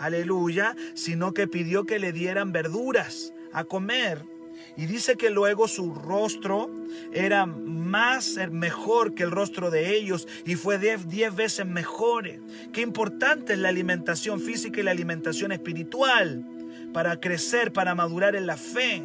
Aleluya, 0.00 0.74
sino 0.94 1.34
que 1.34 1.46
pidió 1.46 1.86
que 1.86 2.00
le 2.00 2.12
dieran 2.12 2.50
verduras 2.50 3.32
a 3.52 3.62
comer. 3.62 4.29
Y 4.76 4.86
dice 4.86 5.16
que 5.16 5.30
luego 5.30 5.68
su 5.68 5.94
rostro 5.94 6.70
era 7.12 7.46
más 7.46 8.36
eh, 8.36 8.48
mejor 8.48 9.14
que 9.14 9.22
el 9.22 9.30
rostro 9.30 9.70
de 9.70 9.96
ellos 9.96 10.26
y 10.44 10.54
fue 10.54 10.78
diez, 10.78 11.34
veces 11.34 11.66
mejor. 11.66 12.28
Qué 12.72 12.80
importante 12.80 13.54
es 13.54 13.58
la 13.58 13.68
alimentación 13.68 14.40
física 14.40 14.80
y 14.80 14.82
la 14.82 14.90
alimentación 14.90 15.52
espiritual 15.52 16.44
para 16.92 17.20
crecer, 17.20 17.72
para 17.72 17.94
madurar 17.94 18.36
en 18.36 18.46
la 18.46 18.56
fe. 18.56 19.02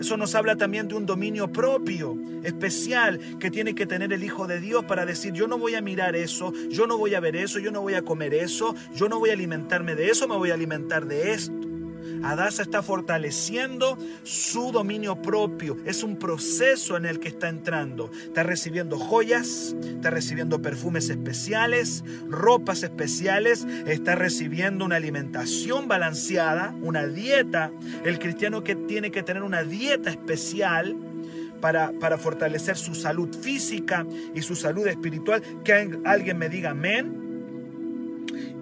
Eso 0.00 0.16
nos 0.16 0.34
habla 0.34 0.56
también 0.56 0.88
de 0.88 0.96
un 0.96 1.06
dominio 1.06 1.52
propio, 1.52 2.18
especial, 2.42 3.20
que 3.38 3.50
tiene 3.50 3.74
que 3.74 3.86
tener 3.86 4.12
el 4.12 4.24
Hijo 4.24 4.46
de 4.46 4.60
Dios 4.60 4.84
para 4.84 5.06
decir, 5.06 5.32
yo 5.32 5.46
no 5.46 5.56
voy 5.56 5.76
a 5.76 5.80
mirar 5.80 6.16
eso, 6.16 6.52
yo 6.68 6.86
no 6.86 6.98
voy 6.98 7.14
a 7.14 7.20
ver 7.20 7.36
eso, 7.36 7.58
yo 7.58 7.70
no 7.70 7.80
voy 7.80 7.94
a 7.94 8.02
comer 8.02 8.34
eso, 8.34 8.74
yo 8.94 9.08
no 9.08 9.18
voy 9.18 9.30
a 9.30 9.34
alimentarme 9.34 9.94
de 9.94 10.10
eso, 10.10 10.26
me 10.26 10.36
voy 10.36 10.50
a 10.50 10.54
alimentar 10.54 11.06
de 11.06 11.32
esto. 11.32 11.73
Adasa 12.22 12.62
está 12.62 12.82
fortaleciendo 12.82 13.98
su 14.22 14.72
dominio 14.72 15.20
propio. 15.20 15.76
Es 15.84 16.02
un 16.02 16.18
proceso 16.18 16.96
en 16.96 17.06
el 17.06 17.20
que 17.20 17.28
está 17.28 17.48
entrando. 17.48 18.10
Está 18.12 18.42
recibiendo 18.42 18.98
joyas, 18.98 19.74
está 19.84 20.10
recibiendo 20.10 20.62
perfumes 20.62 21.08
especiales, 21.10 22.04
ropas 22.28 22.82
especiales, 22.82 23.66
está 23.86 24.14
recibiendo 24.14 24.84
una 24.84 24.96
alimentación 24.96 25.88
balanceada, 25.88 26.74
una 26.82 27.06
dieta. 27.06 27.70
El 28.04 28.18
cristiano 28.18 28.64
que 28.64 28.74
tiene 28.74 29.10
que 29.10 29.22
tener 29.22 29.42
una 29.42 29.62
dieta 29.62 30.10
especial. 30.10 30.96
Para, 31.60 31.92
para, 31.92 32.18
fortalecer 32.18 32.76
su 32.76 32.94
salud 32.94 33.34
física 33.34 34.04
y 34.34 34.42
su 34.42 34.54
salud 34.54 34.86
espiritual. 34.86 35.42
Que 35.64 35.98
alguien 36.04 36.36
me 36.36 36.50
diga 36.50 36.72
amén. 36.72 37.23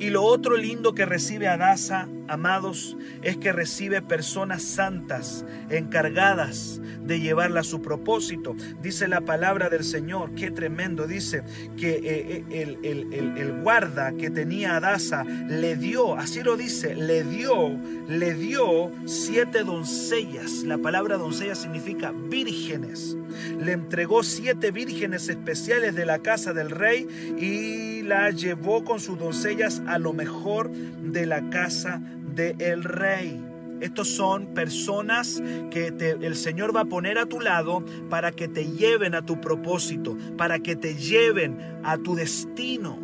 Y 0.03 0.11
lo 0.11 0.25
otro 0.25 0.57
lindo 0.57 0.97
que 0.97 1.07
recibe 1.07 1.47
Adasa, 1.47 2.09
amados, 2.27 2.97
es 3.23 3.37
que 3.37 3.53
recibe 3.53 4.03
personas 4.03 4.65
santas, 4.65 5.45
encargadas 5.71 6.81
de 7.03 7.21
llevarla 7.21 7.61
a 7.61 7.63
su 7.63 7.83
propósito. 7.83 8.57
Dice 8.83 9.07
la 9.07 9.21
palabra 9.21 9.69
del 9.69 9.85
Señor, 9.85 10.35
qué 10.35 10.51
tremendo, 10.51 11.07
dice 11.07 11.45
que 11.77 12.01
eh, 12.03 12.45
eh, 12.51 12.79
el, 12.83 13.61
guarda 13.63 14.13
que 14.15 14.29
tenía 14.29 14.75
Adasa 14.75 15.23
le 15.23 15.77
dio, 15.77 16.17
así 16.17 16.43
lo 16.43 16.57
dice, 16.57 16.97
le 16.97 17.23
dio, 17.23 17.79
le 18.09 18.35
dio 18.35 18.91
siete 19.05 19.63
doncellas. 19.63 20.65
La 20.65 20.79
palabra 20.79 21.17
doncella 21.17 21.55
significa 21.55 22.13
vírgenes. 22.13 23.17
Le 23.61 23.71
entregó 23.71 24.25
siete 24.25 24.73
vírgenes 24.73 25.29
especiales 25.29 25.95
de 25.95 26.07
la 26.07 26.19
casa 26.19 26.53
del 26.53 26.71
rey 26.71 27.07
y 27.39 27.92
la 28.03 28.31
llevó 28.31 28.85
con 28.85 29.01
sus 29.01 29.19
doncellas 29.19 29.83
a 29.87 29.99
lo 29.99 30.13
mejor 30.13 30.71
de 30.71 31.27
la 31.27 31.49
casa 31.51 32.01
del 32.35 32.85
rey. 32.85 33.41
Estos 33.81 34.09
son 34.09 34.55
personas 34.55 35.43
que 35.71 35.89
el 35.99 36.37
Señor 36.37 36.75
va 36.75 36.83
a 36.83 36.85
poner 36.85 37.19
a 37.19 37.27
tu 37.27 37.41
lado 37.41 37.85
para 38.09 38.31
que 38.31 38.47
te 38.47 38.71
lleven 38.71 39.15
a 39.15 39.27
tu 39.27 39.41
propósito, 39.41 40.17
para 40.37 40.61
que 40.61 40.77
te 40.77 40.95
lleven 40.95 41.59
a 41.83 41.99
tu 41.99 42.15
destino. 42.15 42.97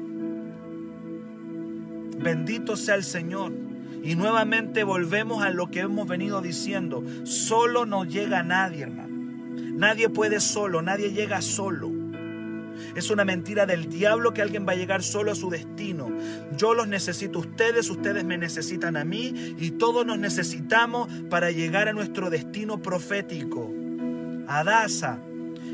Bendito 2.18 2.76
sea 2.76 2.94
el 2.94 3.04
Señor. 3.04 3.52
Y 4.04 4.14
nuevamente 4.14 4.84
volvemos 4.84 5.42
a 5.42 5.50
lo 5.50 5.68
que 5.68 5.80
hemos 5.80 6.06
venido 6.06 6.40
diciendo. 6.40 7.02
Solo 7.24 7.84
no 7.84 8.04
llega 8.04 8.44
nadie, 8.44 8.84
hermano. 8.84 9.16
Nadie 9.74 10.08
puede 10.08 10.38
solo, 10.38 10.80
nadie 10.80 11.12
llega 11.12 11.42
solo. 11.42 11.97
Es 12.98 13.10
una 13.10 13.24
mentira 13.24 13.64
del 13.64 13.88
diablo 13.88 14.34
que 14.34 14.42
alguien 14.42 14.66
va 14.66 14.72
a 14.72 14.74
llegar 14.74 15.04
solo 15.04 15.30
a 15.30 15.36
su 15.36 15.50
destino. 15.50 16.10
Yo 16.56 16.74
los 16.74 16.88
necesito 16.88 17.38
a 17.38 17.42
ustedes, 17.42 17.90
ustedes 17.90 18.24
me 18.24 18.36
necesitan 18.36 18.96
a 18.96 19.04
mí 19.04 19.54
y 19.56 19.70
todos 19.70 20.04
nos 20.04 20.18
necesitamos 20.18 21.08
para 21.30 21.52
llegar 21.52 21.86
a 21.86 21.92
nuestro 21.92 22.28
destino 22.28 22.82
profético. 22.82 23.72
Adasa, 24.48 25.20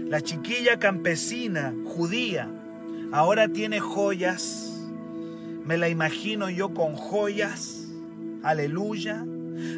la 0.07 0.21
chiquilla 0.21 0.79
campesina 0.79 1.73
judía, 1.87 2.47
ahora 3.11 3.49
tiene 3.49 3.81
joyas. 3.81 4.79
Me 5.65 5.79
la 5.79 5.89
imagino 5.89 6.51
yo 6.51 6.75
con 6.75 6.95
joyas. 6.95 7.87
Aleluya. 8.43 9.25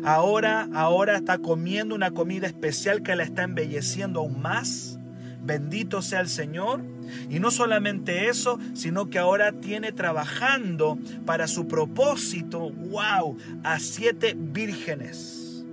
Ahora, 0.02 0.68
ahora 0.74 1.16
está 1.16 1.38
comiendo 1.38 1.94
una 1.94 2.10
comida 2.10 2.48
especial 2.48 3.04
que 3.04 3.14
la 3.14 3.22
está 3.22 3.44
embelleciendo 3.44 4.18
aún 4.18 4.42
más. 4.42 4.98
Bendito 5.44 6.02
sea 6.02 6.18
el 6.18 6.28
Señor. 6.28 6.95
Y 7.30 7.40
no 7.40 7.50
solamente 7.50 8.28
eso, 8.28 8.58
sino 8.74 9.08
que 9.10 9.18
ahora 9.18 9.52
tiene 9.52 9.92
trabajando 9.92 10.98
para 11.24 11.48
su 11.48 11.66
propósito, 11.68 12.70
wow, 12.70 13.36
a 13.62 13.78
siete 13.78 14.34
vírgenes. 14.36 15.64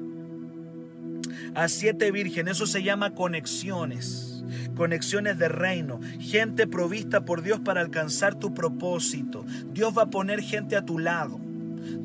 A 1.56 1.68
siete 1.68 2.12
vírgenes, 2.12 2.58
eso 2.58 2.68
se 2.68 2.84
llama 2.84 3.14
conexiones 3.14 4.30
conexiones 4.76 5.38
de 5.38 5.50
reino, 5.50 6.00
gente 6.20 6.68
provista 6.68 7.26
por 7.26 7.44
Dios 7.44 7.60
para 7.60 7.82
alcanzar 7.82 8.36
tu 8.36 8.54
propósito. 8.54 9.46
Dios 9.72 9.96
va 9.96 10.04
a 10.04 10.10
poner 10.10 10.42
gente 10.42 10.76
a 10.76 10.84
tu 10.84 11.00
lado. 11.00 11.40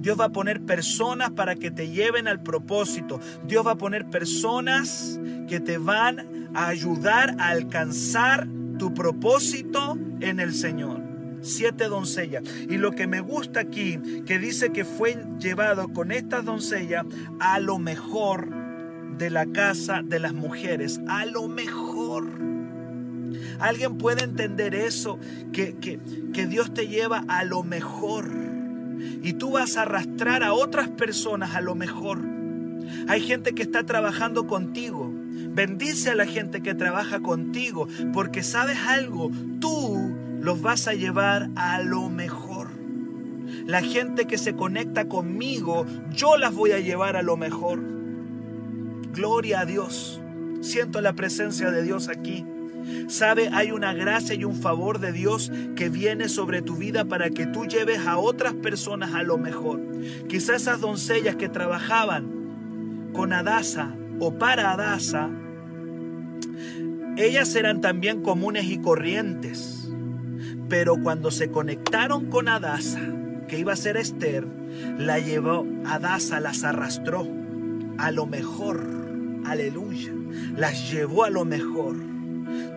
Dios 0.01 0.19
va 0.19 0.27
a 0.27 0.33
poner 0.33 0.63
personas 0.63 1.31
para 1.31 1.55
que 1.55 1.71
te 1.71 1.89
lleven 1.89 2.29
al 2.29 2.43
propósito. 2.43 3.21
Dios 3.47 3.67
va 3.67 3.73
a 3.73 3.79
poner 3.79 4.09
personas 4.09 5.21
que 5.49 5.61
te 5.61 5.79
van 5.79 6.49
a 6.55 6.69
ayudar 6.69 7.37
a 7.39 7.49
alcanzar 7.49 8.47
tu 8.79 8.95
propósito 8.95 9.99
en 10.21 10.41
el 10.41 10.55
Señor. 10.55 11.03
Siete 11.41 11.85
doncellas. 11.85 12.43
Y 12.69 12.79
lo 12.79 12.93
que 12.93 13.07
me 13.07 13.21
gusta 13.21 13.61
aquí, 13.61 13.99
que 14.27 14.39
dice 14.39 14.71
que 14.71 14.85
fue 14.85 15.17
llevado 15.39 15.89
con 15.93 16.11
estas 16.11 16.45
doncellas 16.45 17.05
a 17.41 17.61
lo 17.61 17.79
mejor 17.79 18.49
de 19.19 19.31
la 19.31 19.47
casa 19.47 20.03
de 20.03 20.19
las 20.19 20.33
mujeres. 20.33 21.01
A 21.09 21.27
lo 21.27 21.49
mejor. 21.49 22.27
¿Alguien 23.61 23.99
puede 23.99 24.25
entender 24.25 24.75
eso? 24.75 25.19
Que, 25.53 25.77
que, 25.77 26.01
que 26.33 26.47
Dios 26.47 26.73
te 26.73 26.89
lleva 26.89 27.25
a 27.29 27.45
lo 27.45 27.63
mejor. 27.63 28.31
Y 29.23 29.35
tú 29.35 29.53
vas 29.53 29.77
a 29.77 29.83
arrastrar 29.83 30.43
a 30.43 30.55
otras 30.55 30.89
personas 30.89 31.55
a 31.55 31.61
lo 31.61 31.75
mejor. 31.75 32.21
Hay 33.07 33.21
gente 33.21 33.55
que 33.55 33.63
está 33.63 33.85
trabajando 33.85 34.47
contigo. 34.47 35.13
Bendice 35.59 36.11
a 36.11 36.15
la 36.15 36.25
gente 36.25 36.63
que 36.63 36.77
trabaja 36.77 37.19
contigo, 37.19 37.89
porque 38.13 38.45
sabes 38.45 38.79
algo, 38.87 39.33
tú 39.59 40.15
los 40.41 40.63
vas 40.63 40.87
a 40.87 40.95
llevar 40.95 41.51
a 41.57 41.83
lo 41.83 42.09
mejor. 42.09 42.69
La 43.67 43.83
gente 43.83 44.27
que 44.27 44.39
se 44.39 44.55
conecta 44.55 45.09
conmigo, 45.09 45.85
yo 46.13 46.37
las 46.37 46.55
voy 46.55 46.71
a 46.71 46.79
llevar 46.79 47.17
a 47.17 47.23
lo 47.23 47.37
mejor. 47.37 47.83
Gloria 49.13 49.63
a 49.63 49.65
Dios. 49.65 50.21
Siento 50.61 51.01
la 51.01 51.15
presencia 51.15 51.73
de 51.73 51.83
Dios 51.83 52.07
aquí. 52.07 52.47
Sabe, 53.09 53.51
hay 53.53 53.73
una 53.73 53.93
gracia 53.95 54.37
y 54.37 54.45
un 54.45 54.55
favor 54.55 55.01
de 55.01 55.11
Dios 55.11 55.51
que 55.75 55.89
viene 55.89 56.29
sobre 56.29 56.63
tu 56.63 56.77
vida 56.77 57.05
para 57.07 57.31
que 57.31 57.47
tú 57.47 57.67
lleves 57.67 58.07
a 58.07 58.19
otras 58.19 58.55
personas 58.55 59.13
a 59.13 59.25
lo 59.25 59.39
mejor. 59.39 59.81
Quizás 60.29 60.63
esas 60.63 60.81
doncellas 60.81 61.35
que 61.35 61.49
trabajaban 61.49 63.11
con 63.13 63.33
Adasa 63.33 63.93
o 64.21 64.39
para 64.39 64.71
Adasa, 64.71 65.29
ellas 67.19 67.55
eran 67.57 67.81
también 67.81 68.23
comunes 68.23 68.65
y 68.67 68.79
corrientes. 68.79 69.91
Pero 70.69 70.97
cuando 71.03 71.31
se 71.31 71.51
conectaron 71.51 72.27
con 72.27 72.49
Adasa, 72.49 73.01
que 73.49 73.59
iba 73.59 73.73
a 73.73 73.77
ser 73.77 73.97
Esther, 73.97 74.47
la 74.99 75.19
llevó, 75.19 75.67
Adasa 75.87 76.41
las 76.41 76.63
arrastró 76.65 77.27
a 77.99 78.11
lo 78.13 78.27
mejor. 78.27 78.81
Aleluya. 79.45 80.13
Las 80.57 80.91
llevó 80.91 81.25
a 81.25 81.31
lo 81.31 81.45
mejor. 81.45 81.97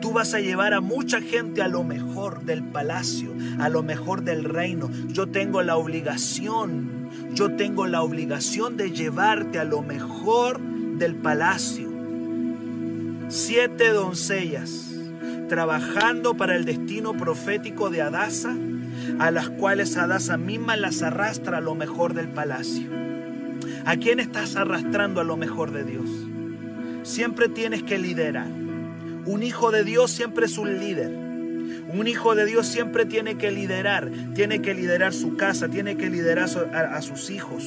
Tú 0.01 0.11
vas 0.11 0.33
a 0.33 0.39
llevar 0.39 0.73
a 0.73 0.81
mucha 0.81 1.21
gente 1.21 1.61
a 1.61 1.67
lo 1.67 1.83
mejor 1.83 2.43
del 2.43 2.63
palacio, 2.63 3.33
a 3.59 3.69
lo 3.69 3.83
mejor 3.83 4.23
del 4.23 4.43
reino. 4.43 4.89
Yo 5.07 5.27
tengo 5.27 5.61
la 5.61 5.77
obligación, 5.77 7.09
yo 7.33 7.55
tengo 7.55 7.87
la 7.87 8.01
obligación 8.01 8.77
de 8.77 8.91
llevarte 8.91 9.59
a 9.59 9.63
lo 9.63 9.81
mejor 9.81 10.59
del 10.59 11.15
palacio. 11.15 11.90
Siete 13.31 13.91
doncellas 13.93 14.89
trabajando 15.47 16.35
para 16.35 16.57
el 16.57 16.65
destino 16.65 17.13
profético 17.13 17.89
de 17.89 18.01
Adasa, 18.01 18.53
a 19.19 19.31
las 19.31 19.49
cuales 19.49 19.95
Adasa 19.95 20.35
misma 20.35 20.75
las 20.75 21.01
arrastra 21.01 21.59
a 21.59 21.61
lo 21.61 21.73
mejor 21.73 22.13
del 22.13 22.27
palacio. 22.27 22.89
¿A 23.85 23.95
quién 23.95 24.19
estás 24.19 24.57
arrastrando 24.57 25.21
a 25.21 25.23
lo 25.23 25.37
mejor 25.37 25.71
de 25.71 25.85
Dios? 25.85 26.09
Siempre 27.03 27.47
tienes 27.47 27.83
que 27.83 27.97
liderar. 27.97 28.47
Un 29.25 29.43
hijo 29.43 29.71
de 29.71 29.85
Dios 29.85 30.11
siempre 30.11 30.47
es 30.47 30.57
un 30.57 30.77
líder. 30.77 31.11
Un 31.93 32.07
hijo 32.09 32.35
de 32.35 32.45
Dios 32.45 32.67
siempre 32.67 33.05
tiene 33.05 33.37
que 33.37 33.49
liderar, 33.49 34.11
tiene 34.35 34.61
que 34.61 34.73
liderar 34.73 35.13
su 35.13 35.37
casa, 35.37 35.69
tiene 35.69 35.95
que 35.95 36.09
liderar 36.09 36.49
a, 36.73 37.01
sus 37.01 37.29
hijos, 37.29 37.63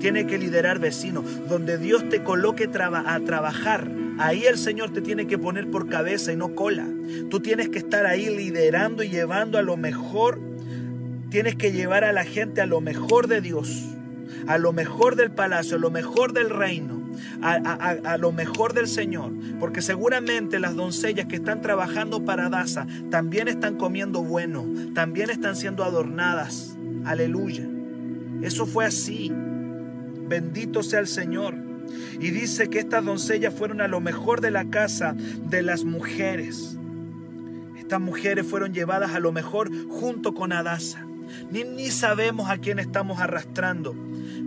tiene 0.00 0.26
que 0.26 0.36
liderar 0.36 0.78
vecinos. 0.78 1.24
Donde 1.48 1.78
Dios 1.78 2.10
te 2.10 2.22
coloque 2.22 2.64
a 2.74 3.20
trabajar, 3.20 3.88
ahí 4.18 4.44
el 4.44 4.58
Señor 4.58 4.92
te 4.92 5.00
tiene 5.00 5.26
que 5.26 5.38
poner 5.38 5.70
por 5.70 5.88
cabeza 5.88 6.32
y 6.32 6.36
no 6.36 6.54
cola. 6.54 6.86
Tú 7.30 7.40
tienes 7.40 7.68
que 7.68 7.78
estar 7.78 8.06
ahí 8.06 8.34
liderando 8.34 9.02
y 9.02 9.08
llevando 9.08 9.58
a 9.58 9.62
lo 9.62 9.76
mejor, 9.76 10.40
tienes 11.30 11.56
que 11.56 11.72
llevar 11.72 12.04
a 12.04 12.12
la 12.12 12.24
gente 12.24 12.60
a 12.60 12.66
lo 12.66 12.80
mejor 12.80 13.28
de 13.28 13.40
Dios, 13.40 13.84
a 14.46 14.58
lo 14.58 14.72
mejor 14.72 15.16
del 15.16 15.30
palacio, 15.30 15.76
a 15.76 15.80
lo 15.80 15.90
mejor 15.90 16.32
del 16.32 16.50
reino 16.50 16.98
a, 17.42 18.16
lo 18.18 18.32
mejor 18.32 18.74
del 18.74 18.88
Señor, 18.88 19.32
porque 19.58 19.82
seguramente 19.82 20.58
las 20.58 20.74
doncellas 20.74 21.26
que 21.26 21.36
están 21.36 21.60
trabajando 21.60 22.24
para 22.24 22.48
Daza 22.48 22.86
también 23.10 23.48
están 23.48 23.76
comiendo 23.76 24.22
bueno, 24.22 24.66
también 24.94 25.30
están 25.30 25.56
siendo 25.56 25.84
adornadas. 25.84 26.76
Aleluya. 27.04 27.66
Eso 28.42 28.66
fue 28.66 28.86
así. 28.86 29.32
Bendito 30.28 30.82
sea 30.82 31.00
el 31.00 31.06
Señor. 31.06 31.67
Y 32.20 32.30
dice 32.30 32.68
que 32.68 32.78
estas 32.78 33.04
doncellas 33.04 33.54
fueron 33.54 33.80
a 33.80 33.88
lo 33.88 34.00
mejor 34.00 34.40
de 34.40 34.50
la 34.50 34.64
casa 34.66 35.14
de 35.14 35.62
las 35.62 35.84
mujeres. 35.84 36.76
Estas 37.78 38.00
mujeres 38.00 38.46
fueron 38.46 38.72
llevadas 38.72 39.14
a 39.14 39.20
lo 39.20 39.32
mejor 39.32 39.70
junto 39.88 40.34
con 40.34 40.52
Adasa. 40.52 41.06
Ni, 41.50 41.64
ni 41.64 41.90
sabemos 41.90 42.50
a 42.50 42.58
quién 42.58 42.78
estamos 42.78 43.20
arrastrando 43.20 43.94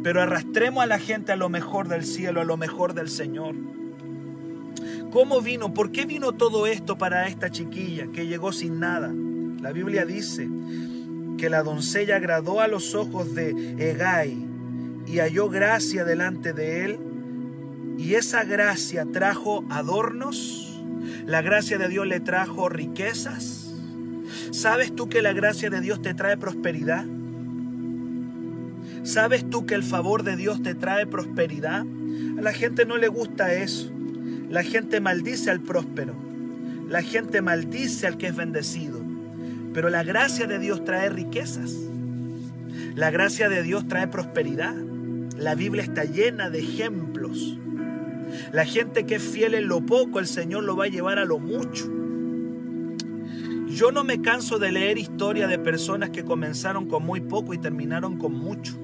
pero 0.04 0.22
arrastremos 0.22 0.84
a 0.84 0.88
la 0.88 1.00
gente 1.00 1.32
a 1.32 1.36
lo 1.36 1.50
mejor 1.50 1.88
del 1.88 2.06
cielo, 2.06 2.42
a 2.42 2.46
lo 2.46 2.58
mejor 2.58 2.94
del 2.94 3.10
Señor. 3.10 3.56
¿Cómo 5.12 5.42
vino? 5.42 5.74
¿Por 5.74 5.92
qué 5.92 6.06
vino 6.06 6.32
todo 6.32 6.68
esto 6.68 6.98
para 6.98 7.28
esta 7.28 7.52
chiquilla 7.52 8.08
que 8.12 8.28
llegó 8.28 8.52
sin 8.52 8.80
nada? 8.80 9.14
La 9.62 9.72
Biblia 9.72 10.06
dice 10.06 10.50
que 11.38 11.50
la 11.50 11.64
doncella 11.64 12.16
agradó 12.16 12.62
a 12.62 12.68
los 12.68 12.96
ojos 12.96 13.36
de 13.36 13.50
Egai 13.78 14.48
y 15.06 15.20
halló 15.20 15.50
gracia 15.50 16.06
delante 16.06 16.54
de 16.54 16.86
él. 16.86 17.00
Y 18.02 18.16
esa 18.16 18.44
gracia 18.44 19.06
trajo 19.06 19.64
adornos. 19.70 20.82
La 21.28 21.44
gracia 21.44 21.78
de 21.78 21.88
Dios 21.88 22.08
le 22.08 22.20
trajo 22.20 22.68
riquezas. 22.68 23.76
¿Sabes 24.50 24.96
tú 24.96 25.08
que 25.08 25.22
la 25.22 25.34
gracia 25.34 25.70
de 25.70 25.82
Dios 25.82 26.02
te 26.02 26.16
trae 26.16 26.36
prosperidad? 26.36 27.06
¿Sabes 29.04 29.48
tú 29.48 29.68
que 29.68 29.76
el 29.76 29.84
favor 29.84 30.24
de 30.24 30.36
Dios 30.36 30.64
te 30.64 30.74
trae 30.74 31.06
prosperidad? 31.06 31.86
A 32.40 32.42
la 32.42 32.54
gente 32.54 32.88
no 32.88 32.98
le 32.98 33.08
gusta 33.08 33.54
eso. 33.54 33.92
La 34.50 34.64
gente 34.64 35.00
maldice 35.00 35.52
al 35.52 35.60
próspero. 35.60 36.16
La 36.90 37.04
gente 37.04 37.44
maldice 37.44 38.08
al 38.08 38.18
que 38.18 38.28
es 38.28 38.36
bendecido. 38.36 39.00
Pero 39.76 39.92
la 39.92 40.02
gracia 40.02 40.48
de 40.48 40.58
Dios 40.58 40.84
trae 40.84 41.10
riquezas. 41.10 41.76
La 42.96 43.12
gracia 43.12 43.48
de 43.48 43.62
Dios 43.62 43.88
trae 43.88 44.08
prosperidad. 44.08 44.74
La 45.38 45.54
Biblia 45.54 45.84
está 45.84 46.04
llena 46.04 46.50
de 46.50 46.62
ejemplos. 46.62 47.60
La 48.52 48.66
gente 48.66 49.06
que 49.06 49.16
es 49.16 49.24
fiel 49.24 49.56
en 49.56 49.68
lo 49.68 49.86
poco, 49.86 50.20
el 50.20 50.28
Señor 50.28 50.64
lo 50.64 50.76
va 50.76 50.86
a 50.86 50.90
llevar 50.90 51.20
a 51.20 51.26
lo 51.26 51.40
mucho. 51.40 51.90
Yo 53.68 53.92
no 53.92 54.04
me 54.04 54.22
canso 54.22 54.60
de 54.60 54.72
leer 54.72 54.98
historia 54.98 55.48
de 55.48 55.58
personas 55.58 56.10
que 56.10 56.24
comenzaron 56.24 56.88
con 56.88 57.06
muy 57.06 57.22
poco 57.22 57.54
y 57.54 57.58
terminaron 57.58 58.18
con 58.18 58.34
mucho. 58.34 58.78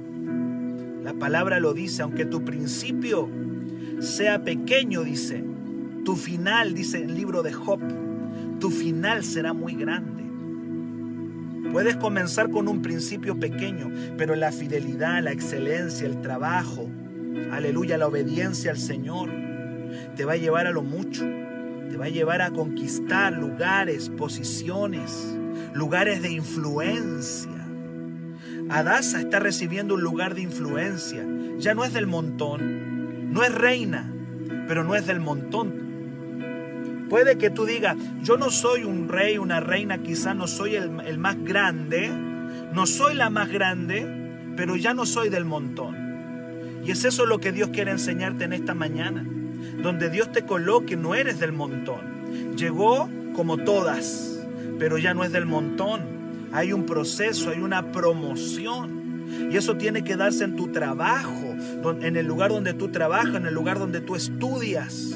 La 1.03 1.13
palabra 1.13 1.60
lo 1.60 1.73
dice, 1.73 2.01
aunque 2.01 2.25
tu 2.25 2.43
principio 2.45 3.29
sea 3.99 4.43
pequeño, 4.43 5.03
dice, 5.03 5.43
tu 6.05 6.15
final, 6.15 6.73
dice 6.73 7.03
el 7.03 7.15
libro 7.15 7.43
de 7.43 7.51
Job, 7.53 7.79
tu 8.60 8.71
final 8.71 9.23
será 9.23 9.53
muy 9.53 9.75
grande. 9.75 10.23
Puedes 11.71 11.97
comenzar 11.97 12.49
con 12.49 12.67
un 12.67 12.81
principio 12.81 13.38
pequeño, 13.38 13.91
pero 14.17 14.36
la 14.36 14.51
fidelidad, 14.51 15.21
la 15.21 15.31
excelencia, 15.31 16.07
el 16.07 16.21
trabajo, 16.21 16.89
aleluya, 17.52 17.97
la 17.97 18.08
obediencia 18.08 18.71
al 18.71 18.78
Señor, 18.78 19.30
te 20.15 20.26
va 20.26 20.34
a 20.34 20.38
llevar 20.38 20.67
a 20.67 20.71
lo 20.71 20.84
mucho. 20.84 21.26
te 21.89 21.95
va 21.95 22.06
a 22.06 22.10
llevar 22.10 22.41
a 22.41 22.52
conquistar 22.52 23.32
lugares, 23.34 24.10
posiciones, 24.10 25.36
lugares 25.73 26.21
de 26.21 26.32
influencia. 26.32 27.65
Adasa 28.69 29.21
está 29.21 29.39
recibiendo 29.39 29.95
un 29.95 30.02
lugar 30.02 30.36
de 30.36 30.41
influencia. 30.41 31.26
Ya 31.58 31.73
no 31.73 31.86
es 31.86 31.93
del 31.93 32.06
montón, 32.06 33.32
no 33.32 33.43
es 33.43 33.56
reina, 33.56 34.12
pero 34.67 34.84
no 34.84 34.95
es 34.95 35.08
del 35.08 35.21
montón. 35.21 37.08
Puede 37.10 37.38
que 37.38 37.50
tú 37.50 37.65
digas, 37.65 37.95
yo 38.21 38.36
no 38.36 38.50
soy 38.50 38.84
un 38.84 39.08
rey, 39.08 39.38
una 39.38 39.62
reina, 39.62 40.00
quizá 40.00 40.34
no 40.34 40.45
soy 40.47 40.76
el, 40.76 41.00
el 41.06 41.17
más 41.17 41.41
grande, 41.41 42.10
no 42.73 42.86
soy 42.86 43.15
la 43.15 43.30
más 43.30 43.50
grande, 43.50 44.54
pero 44.58 44.76
ya 44.76 44.93
no 44.93 45.06
soy 45.06 45.30
del 45.30 45.45
montón. 45.45 46.07
Y 46.88 46.91
es 46.91 47.04
eso 47.04 47.26
lo 47.26 47.39
que 47.39 47.52
Dios 47.52 47.71
quiere 47.73 47.91
enseñarte 47.91 48.45
en 48.45 48.54
esta 48.54 48.73
mañana, 48.73 49.28
donde 49.84 50.10
Dios 50.10 50.32
te 50.32 50.43
coloque, 50.43 50.95
no 50.95 51.15
eres 51.15 51.38
del 51.38 51.52
montón. 51.52 52.56
Llegó 52.56 53.10
como 53.34 53.58
todas, 53.58 54.39
pero 54.80 54.97
ya 54.97 55.13
no 55.13 55.26
es 55.26 55.34
del 55.34 55.45
montón. 55.45 56.47
Hay 56.54 56.71
un 56.71 56.86
proceso, 56.86 57.50
hay 57.50 57.60
una 57.60 57.91
promoción. 57.91 59.28
Y 59.52 59.58
eso 59.58 59.76
tiene 59.76 60.06
que 60.06 60.15
darse 60.15 60.45
en 60.45 60.56
tu 60.56 60.69
trabajo, 60.69 61.58
en 62.02 62.15
el 62.15 62.26
lugar 62.26 62.52
donde 62.52 62.73
tú 62.73 62.88
trabajas, 62.88 63.36
en 63.36 63.47
el 63.47 63.54
lugar 63.54 63.80
donde 63.80 64.00
tú 64.00 64.15
estudias, 64.15 65.13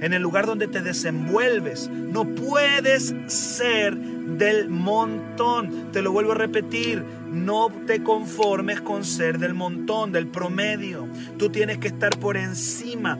en 0.00 0.12
el 0.12 0.20
lugar 0.22 0.46
donde 0.46 0.66
te 0.66 0.82
desenvuelves. 0.82 1.88
No 1.88 2.26
puedes 2.34 3.14
ser 3.28 3.96
del 4.26 4.68
montón. 4.68 5.92
Te 5.92 6.02
lo 6.02 6.12
vuelvo 6.12 6.32
a 6.32 6.36
repetir, 6.36 7.02
no 7.30 7.70
te 7.86 8.02
conformes 8.02 8.80
con 8.80 9.04
ser 9.04 9.38
del 9.38 9.54
montón, 9.54 10.12
del 10.12 10.26
promedio. 10.26 11.06
Tú 11.38 11.50
tienes 11.50 11.78
que 11.78 11.88
estar 11.88 12.18
por 12.18 12.36
encima. 12.36 13.18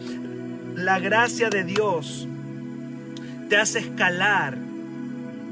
La 0.74 0.98
gracia 0.98 1.48
de 1.48 1.64
Dios 1.64 2.28
te 3.48 3.56
hace 3.56 3.78
escalar 3.78 4.58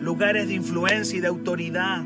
lugares 0.01 0.49
de 0.49 0.55
influencia 0.55 1.17
y 1.17 1.21
de 1.21 1.29
autoridad. 1.29 2.03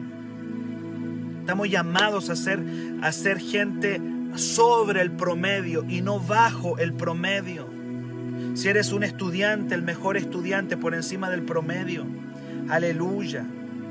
Estamos 1.40 1.70
llamados 1.70 2.28
a 2.30 2.36
ser, 2.36 2.62
a 3.00 3.10
ser 3.10 3.40
gente 3.40 4.00
sobre 4.36 5.00
el 5.00 5.10
promedio 5.10 5.84
y 5.88 6.02
no 6.02 6.20
bajo 6.20 6.78
el 6.78 6.92
promedio. 6.92 7.66
Si 8.54 8.68
eres 8.68 8.92
un 8.92 9.02
estudiante, 9.02 9.74
el 9.74 9.82
mejor 9.82 10.16
estudiante 10.16 10.76
por 10.76 10.94
encima 10.94 11.30
del 11.30 11.42
promedio. 11.42 12.04
Aleluya. 12.68 13.46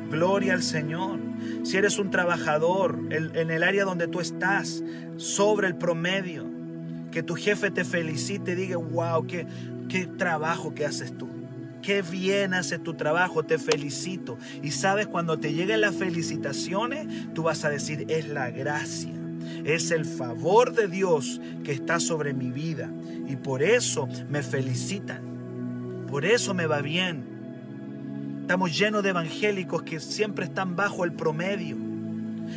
Gloria 0.09 0.53
al 0.53 0.63
Señor. 0.63 1.19
Si 1.63 1.77
eres 1.77 1.99
un 1.99 2.09
trabajador 2.09 2.99
en 3.11 3.51
el 3.51 3.63
área 3.63 3.83
donde 3.83 4.07
tú 4.07 4.19
estás, 4.19 4.83
sobre 5.17 5.67
el 5.67 5.75
promedio, 5.75 6.45
que 7.11 7.23
tu 7.23 7.35
jefe 7.35 7.71
te 7.71 7.83
felicite 7.83 8.51
y 8.51 8.55
diga, 8.55 8.77
wow, 8.77 9.25
qué, 9.25 9.47
qué 9.89 10.05
trabajo 10.05 10.73
que 10.73 10.85
haces 10.85 11.17
tú. 11.17 11.27
Qué 11.81 12.01
bien 12.01 12.53
haces 12.53 12.81
tu 12.83 12.95
trabajo, 12.95 13.43
te 13.43 13.57
felicito. 13.57 14.37
Y 14.61 14.71
sabes, 14.71 15.07
cuando 15.07 15.39
te 15.39 15.53
lleguen 15.53 15.81
las 15.81 15.95
felicitaciones, 15.95 17.07
tú 17.33 17.43
vas 17.43 17.63
a 17.65 17.69
decir, 17.69 18.05
es 18.09 18.27
la 18.27 18.49
gracia, 18.49 19.13
es 19.63 19.91
el 19.91 20.05
favor 20.05 20.73
de 20.73 20.87
Dios 20.87 21.39
que 21.63 21.71
está 21.71 21.99
sobre 21.99 22.33
mi 22.33 22.51
vida. 22.51 22.91
Y 23.27 23.35
por 23.35 23.63
eso 23.63 24.07
me 24.29 24.43
felicitan. 24.43 26.05
Por 26.07 26.25
eso 26.25 26.53
me 26.53 26.67
va 26.67 26.81
bien. 26.81 27.36
Estamos 28.47 28.79
llenos 28.79 29.03
de 29.03 29.09
evangélicos 29.09 29.83
que 29.83 29.99
siempre 29.99 30.45
están 30.45 30.77
bajo 30.77 31.03
el 31.03 31.11
promedio. 31.11 31.75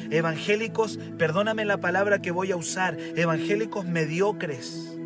Evangélicos, 0.09 1.01
perdóname 1.19 1.65
la 1.65 1.79
palabra 1.79 2.23
que 2.23 2.31
voy 2.31 2.53
a 2.53 2.57
usar, 2.57 2.97
evangélicos 3.17 3.85
mediocres. 3.87 4.97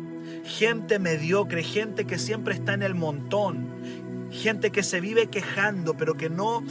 Gente 0.43 0.99
mediocre, 0.99 1.63
gente 1.63 2.05
que 2.05 2.19
siempre 2.19 2.53
está 2.53 2.75
en 2.75 2.83
el 2.83 2.93
montón, 2.93 3.65
gente 4.29 4.69
que 4.69 4.83
se 4.83 5.01
vive 5.01 5.25
quejando, 5.25 5.97
pero 5.97 6.13
que 6.17 6.29
no, 6.29 6.63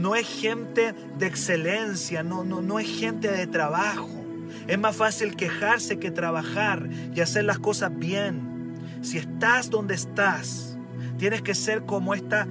no 0.00 0.14
es 0.14 0.28
gente 0.28 0.94
de 1.18 1.26
excelencia, 1.26 2.22
no, 2.22 2.44
no, 2.44 2.62
no 2.62 2.78
es 2.78 2.86
gente 2.86 3.32
de 3.32 3.48
trabajo. 3.48 4.24
Es 4.68 4.78
más 4.78 4.94
fácil 4.94 5.34
quejarse 5.34 5.98
que 5.98 6.12
trabajar 6.12 6.88
y 7.12 7.20
hacer 7.20 7.42
las 7.42 7.58
cosas 7.58 7.90
bien. 7.98 8.76
Si 9.02 9.18
estás 9.18 9.70
donde 9.70 9.96
estás, 9.96 10.78
tienes 11.18 11.42
que 11.42 11.56
ser 11.56 11.82
como 11.82 12.14
esta, 12.14 12.46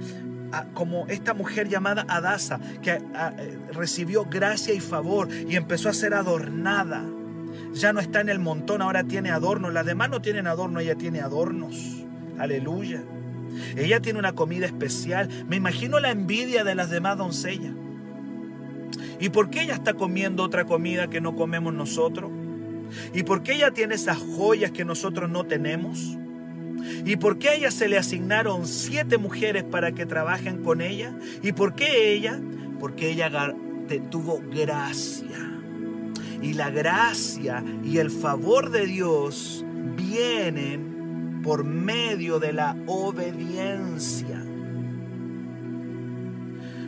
como 0.74 1.06
esta 1.08 1.34
mujer 1.34 1.68
llamada 1.68 2.04
Adasa, 2.08 2.60
que 2.82 2.92
eh, 2.92 3.58
recibió 3.72 4.24
gracia 4.24 4.74
y 4.74 4.80
favor 4.80 5.28
y 5.32 5.56
empezó 5.56 5.88
a 5.88 5.94
ser 5.94 6.14
adornada. 6.14 7.04
Ya 7.72 7.92
no 7.92 8.00
está 8.00 8.20
en 8.20 8.28
el 8.28 8.38
montón, 8.38 8.82
ahora 8.82 9.04
tiene 9.04 9.30
adornos. 9.30 9.72
Las 9.72 9.86
demás 9.86 10.10
no 10.10 10.20
tienen 10.22 10.46
adorno, 10.46 10.80
ella 10.80 10.94
tiene 10.94 11.20
adornos. 11.20 12.04
Aleluya. 12.38 13.02
Ella 13.76 14.00
tiene 14.00 14.18
una 14.18 14.34
comida 14.34 14.66
especial. 14.66 15.28
Me 15.48 15.56
imagino 15.56 16.00
la 16.00 16.10
envidia 16.10 16.64
de 16.64 16.74
las 16.74 16.90
demás 16.90 17.16
doncellas. 17.18 17.72
¿Y 19.18 19.30
por 19.30 19.50
qué 19.50 19.62
ella 19.62 19.74
está 19.74 19.94
comiendo 19.94 20.42
otra 20.42 20.64
comida 20.64 21.08
que 21.08 21.20
no 21.20 21.36
comemos 21.36 21.72
nosotros? 21.72 22.30
¿Y 23.14 23.22
por 23.22 23.42
qué 23.42 23.54
ella 23.54 23.70
tiene 23.70 23.94
esas 23.94 24.18
joyas 24.18 24.70
que 24.70 24.84
nosotros 24.84 25.30
no 25.30 25.44
tenemos? 25.44 26.18
¿Y 27.04 27.16
por 27.16 27.38
qué 27.38 27.48
a 27.50 27.54
ella 27.54 27.70
se 27.70 27.88
le 27.88 27.98
asignaron 27.98 28.66
siete 28.66 29.18
mujeres 29.18 29.64
para 29.64 29.92
que 29.92 30.06
trabajen 30.06 30.62
con 30.62 30.80
ella? 30.80 31.14
¿Y 31.42 31.52
por 31.52 31.74
qué 31.74 32.12
ella? 32.12 32.40
Porque 32.78 33.10
ella 33.10 33.54
tuvo 34.10 34.42
gracia. 34.50 35.52
Y 36.42 36.54
la 36.54 36.70
gracia 36.70 37.64
y 37.82 37.98
el 37.98 38.10
favor 38.10 38.70
de 38.70 38.86
Dios 38.86 39.64
vienen 39.96 41.40
por 41.42 41.64
medio 41.64 42.38
de 42.38 42.52
la 42.52 42.76
obediencia. 42.86 44.42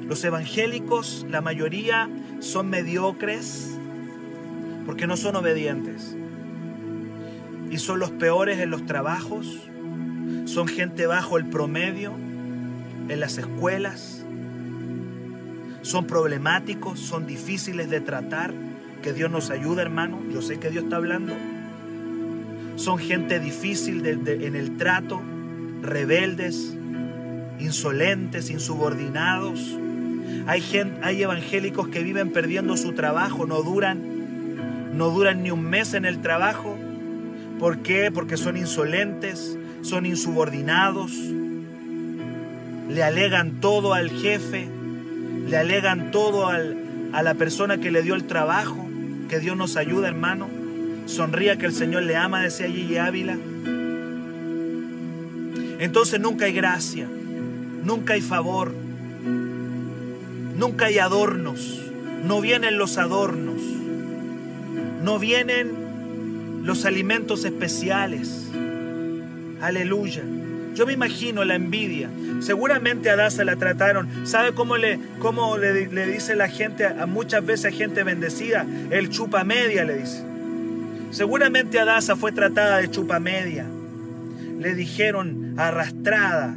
Los 0.07 0.25
evangélicos, 0.25 1.27
la 1.29 1.41
mayoría, 1.41 2.09
son 2.41 2.71
mediocres 2.71 3.79
porque 4.87 5.07
no 5.07 5.19
son 5.19 5.37
obedientes. 5.37 6.17
Y 7.71 7.77
son 7.77 7.99
los 7.99 8.11
peores 8.13 8.59
en 8.59 8.71
los 8.71 8.87
trabajos, 8.87 9.68
son 10.45 10.69
gente 10.69 11.07
bajo 11.07 11.39
el 11.39 11.47
promedio 11.47 12.13
en 13.09 13.21
las 13.21 13.39
escuelas, 13.39 14.25
son 15.83 16.07
problemáticos, 16.07 17.01
son 17.01 17.27
difíciles 17.27 17.91
de 17.91 18.01
tratar. 18.01 18.53
Que 19.03 19.13
Dios 19.13 19.31
nos 19.31 19.51
ayude, 19.51 19.81
hermano. 19.81 20.19
Yo 20.33 20.43
sé 20.43 20.59
que 20.59 20.71
Dios 20.71 20.85
está 20.85 20.97
hablando 20.97 21.33
son 22.79 22.99
gente 22.99 23.41
difícil 23.41 24.07
en 24.07 24.55
el 24.55 24.77
trato, 24.77 25.21
rebeldes, 25.83 26.77
insolentes, 27.59 28.51
insubordinados. 28.51 29.77
Hay, 30.47 30.61
gente, 30.61 31.01
hay 31.03 31.23
evangélicos 31.23 31.89
que 31.89 32.05
viven 32.05 32.31
perdiendo 32.31 32.77
su 32.77 32.93
trabajo, 32.93 33.47
no 33.47 33.63
duran, 33.63 34.97
no 34.97 35.11
duran 35.11 35.43
ni 35.43 35.51
un 35.51 35.63
mes 35.63 35.93
en 35.95 36.05
el 36.05 36.21
trabajo. 36.21 36.77
¿Por 37.59 37.79
qué? 37.79 38.13
Porque 38.13 38.37
son 38.37 38.57
insolentes, 38.57 39.59
son 39.83 40.07
insubordinados, 40.07 41.13
le 42.89 43.03
alegan 43.03 43.61
todo 43.61 43.95
al 43.95 44.11
jefe, 44.11 44.69
le 45.47 45.57
alegan 45.57 46.11
todo 46.11 46.49
a 46.49 47.23
la 47.23 47.35
persona 47.35 47.79
que 47.79 47.91
le 47.91 48.03
dio 48.03 48.15
el 48.15 48.25
trabajo. 48.25 48.87
Que 49.29 49.41
Dios 49.41 49.57
nos 49.57 49.77
ayude, 49.77 50.09
hermano. 50.09 50.49
Sonría 51.07 51.57
que 51.57 51.67
el 51.67 51.73
Señor 51.73 52.03
le 52.05 52.17
ama, 52.17 52.43
decía 52.43 52.67
Gigi 52.67 52.97
Ávila. 52.97 53.37
Entonces 55.79 56.19
nunca 56.19 56.47
hay 56.47 56.53
gracia, 56.53 57.07
nunca 57.85 58.15
hay 58.15 58.21
favor, 58.21 58.73
nunca 60.57 60.87
hay 60.87 60.99
adornos, 60.99 61.81
no 62.27 62.41
vienen 62.41 62.79
los 62.79 62.99
adornos, 62.99 63.61
no 65.05 65.19
vienen 65.19 66.65
los 66.65 66.85
alimentos 66.85 67.45
especiales. 67.45 68.48
Aleluya. 69.61 70.23
Yo 70.75 70.87
me 70.87 70.93
imagino 70.93 71.45
la 71.45 71.57
envidia. 71.57 72.09
Seguramente 72.41 73.11
a 73.11 73.17
Daza 73.17 73.45
la 73.45 73.57
trataron. 73.57 74.09
¿Sabe 74.25 74.53
cómo 74.53 74.77
le, 74.77 75.01
cómo 75.19 75.57
le, 75.57 75.89
dice 76.07 76.37
la 76.37 76.49
gente, 76.49 76.87
a 76.87 77.05
muchas 77.07 77.45
veces 77.45 77.75
a 77.75 77.77
gente 77.77 78.05
bendecida? 78.05 78.65
El 78.91 79.11
chupa 79.11 79.43
media 79.43 79.85
le 79.85 79.99
dice. 79.99 80.23
Seguramente 81.11 81.81
Adasa 81.81 82.17
fue 82.17 82.33
tratada 82.33 82.79
de 82.79 82.91
chupa 82.91 83.19
media. 83.19 83.67
Le 84.61 84.75
dijeron 84.75 85.55
arrastrada 85.57 86.57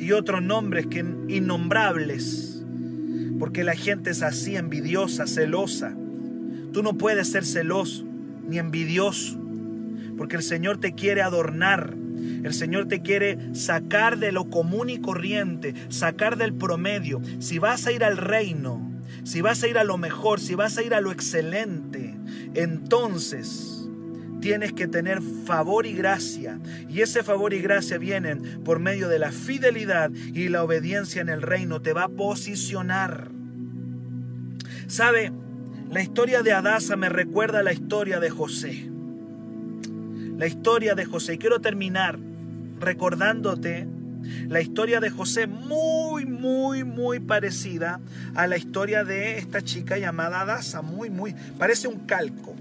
y 0.00 0.12
otros 0.12 0.42
nombres 0.42 0.86
que 0.86 1.00
innombrables. 1.28 2.64
Porque 3.38 3.62
la 3.62 3.76
gente 3.76 4.10
es 4.10 4.22
así, 4.22 4.56
envidiosa, 4.56 5.26
celosa. 5.26 5.94
Tú 6.72 6.82
no 6.82 6.94
puedes 6.94 7.28
ser 7.28 7.44
celoso 7.44 8.04
ni 8.48 8.58
envidioso. 8.58 9.38
Porque 10.16 10.36
el 10.36 10.42
Señor 10.42 10.78
te 10.78 10.94
quiere 10.94 11.22
adornar. 11.22 11.94
El 12.42 12.54
Señor 12.54 12.86
te 12.86 13.02
quiere 13.02 13.54
sacar 13.54 14.18
de 14.18 14.32
lo 14.32 14.48
común 14.50 14.90
y 14.90 14.98
corriente, 14.98 15.74
sacar 15.88 16.36
del 16.36 16.54
promedio. 16.54 17.20
Si 17.38 17.58
vas 17.58 17.86
a 17.86 17.92
ir 17.92 18.04
al 18.04 18.16
reino, 18.16 18.88
si 19.24 19.40
vas 19.40 19.62
a 19.62 19.68
ir 19.68 19.78
a 19.78 19.84
lo 19.84 19.98
mejor, 19.98 20.40
si 20.40 20.54
vas 20.54 20.78
a 20.78 20.82
ir 20.82 20.94
a 20.94 21.00
lo 21.00 21.12
excelente, 21.12 22.14
entonces 22.54 23.88
tienes 24.40 24.72
que 24.72 24.86
tener 24.86 25.20
favor 25.20 25.86
y 25.86 25.92
gracia. 25.92 26.60
Y 26.88 27.00
ese 27.00 27.22
favor 27.22 27.52
y 27.52 27.60
gracia 27.60 27.98
vienen 27.98 28.62
por 28.64 28.78
medio 28.78 29.08
de 29.08 29.18
la 29.18 29.32
fidelidad 29.32 30.10
y 30.12 30.48
la 30.48 30.62
obediencia 30.62 31.20
en 31.20 31.28
el 31.28 31.42
reino. 31.42 31.82
Te 31.82 31.92
va 31.92 32.04
a 32.04 32.08
posicionar. 32.08 33.30
¿Sabe? 34.86 35.32
La 35.90 36.02
historia 36.02 36.42
de 36.42 36.52
Adasa 36.52 36.96
me 36.96 37.08
recuerda 37.08 37.60
a 37.60 37.62
la 37.62 37.72
historia 37.72 38.20
de 38.20 38.30
José. 38.30 38.90
La 40.36 40.46
historia 40.46 40.94
de 40.94 41.04
José. 41.04 41.34
Y 41.34 41.38
quiero 41.38 41.60
terminar 41.60 42.18
recordándote 42.80 43.86
la 44.48 44.60
historia 44.60 45.00
de 45.00 45.10
José 45.10 45.46
muy, 45.46 46.26
muy, 46.26 46.84
muy 46.84 47.20
parecida 47.20 48.00
a 48.34 48.46
la 48.46 48.56
historia 48.56 49.04
de 49.04 49.38
esta 49.38 49.62
chica 49.62 49.98
llamada 49.98 50.40
Adasa. 50.40 50.82
Muy, 50.82 51.10
muy. 51.10 51.34
Parece 51.58 51.88
un 51.88 52.06
calco. 52.06 52.54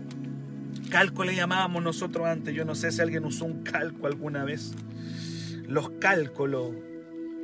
Calco 0.90 1.24
le 1.24 1.36
llamábamos 1.36 1.84
nosotros 1.84 2.28
antes. 2.28 2.54
Yo 2.54 2.64
no 2.66 2.76
sé 2.76 2.92
si 2.92 3.02
alguien 3.02 3.26
usó 3.26 3.46
un 3.46 3.64
calco 3.64 4.08
alguna 4.08 4.44
vez. 4.44 4.74
Los 5.68 5.90
cálculos, 6.00 6.72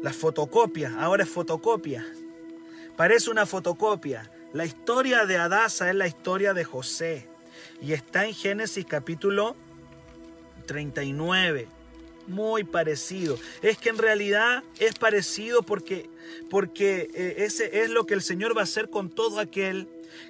las 0.01 0.15
fotocopias. 0.15 0.93
Ahora 0.93 1.23
es 1.23 1.29
fotocopia. 1.29 2.05
Parece 2.95 3.29
una 3.31 3.45
fotocopia. 3.45 4.29
La 4.53 4.65
historia 4.65 5.25
de 5.25 5.37
Adasa 5.37 5.89
es 5.89 5.95
la 5.95 6.07
historia 6.07 6.53
de 6.53 6.63
José. 6.63 7.27
Y 7.81 7.93
está 7.93 8.25
en 8.25 8.33
Génesis 8.33 8.85
capítulo 8.85 9.55
39 10.67 11.67
muy 12.27 12.63
parecido. 12.63 13.37
Es 13.61 13.77
que 13.77 13.89
en 13.89 13.97
realidad 13.97 14.63
es 14.79 14.95
parecido 14.95 15.63
porque, 15.63 16.09
porque 16.49 17.09
eh, 17.13 17.35
ese 17.39 17.83
es 17.83 17.89
lo 17.89 18.05
que 18.05 18.13
el 18.13 18.21
Señor 18.21 18.55
va 18.55 18.61
a 18.61 18.65
hacer 18.65 18.89
con 18.89 19.09
todo 19.09 19.39
aquel 19.39 19.87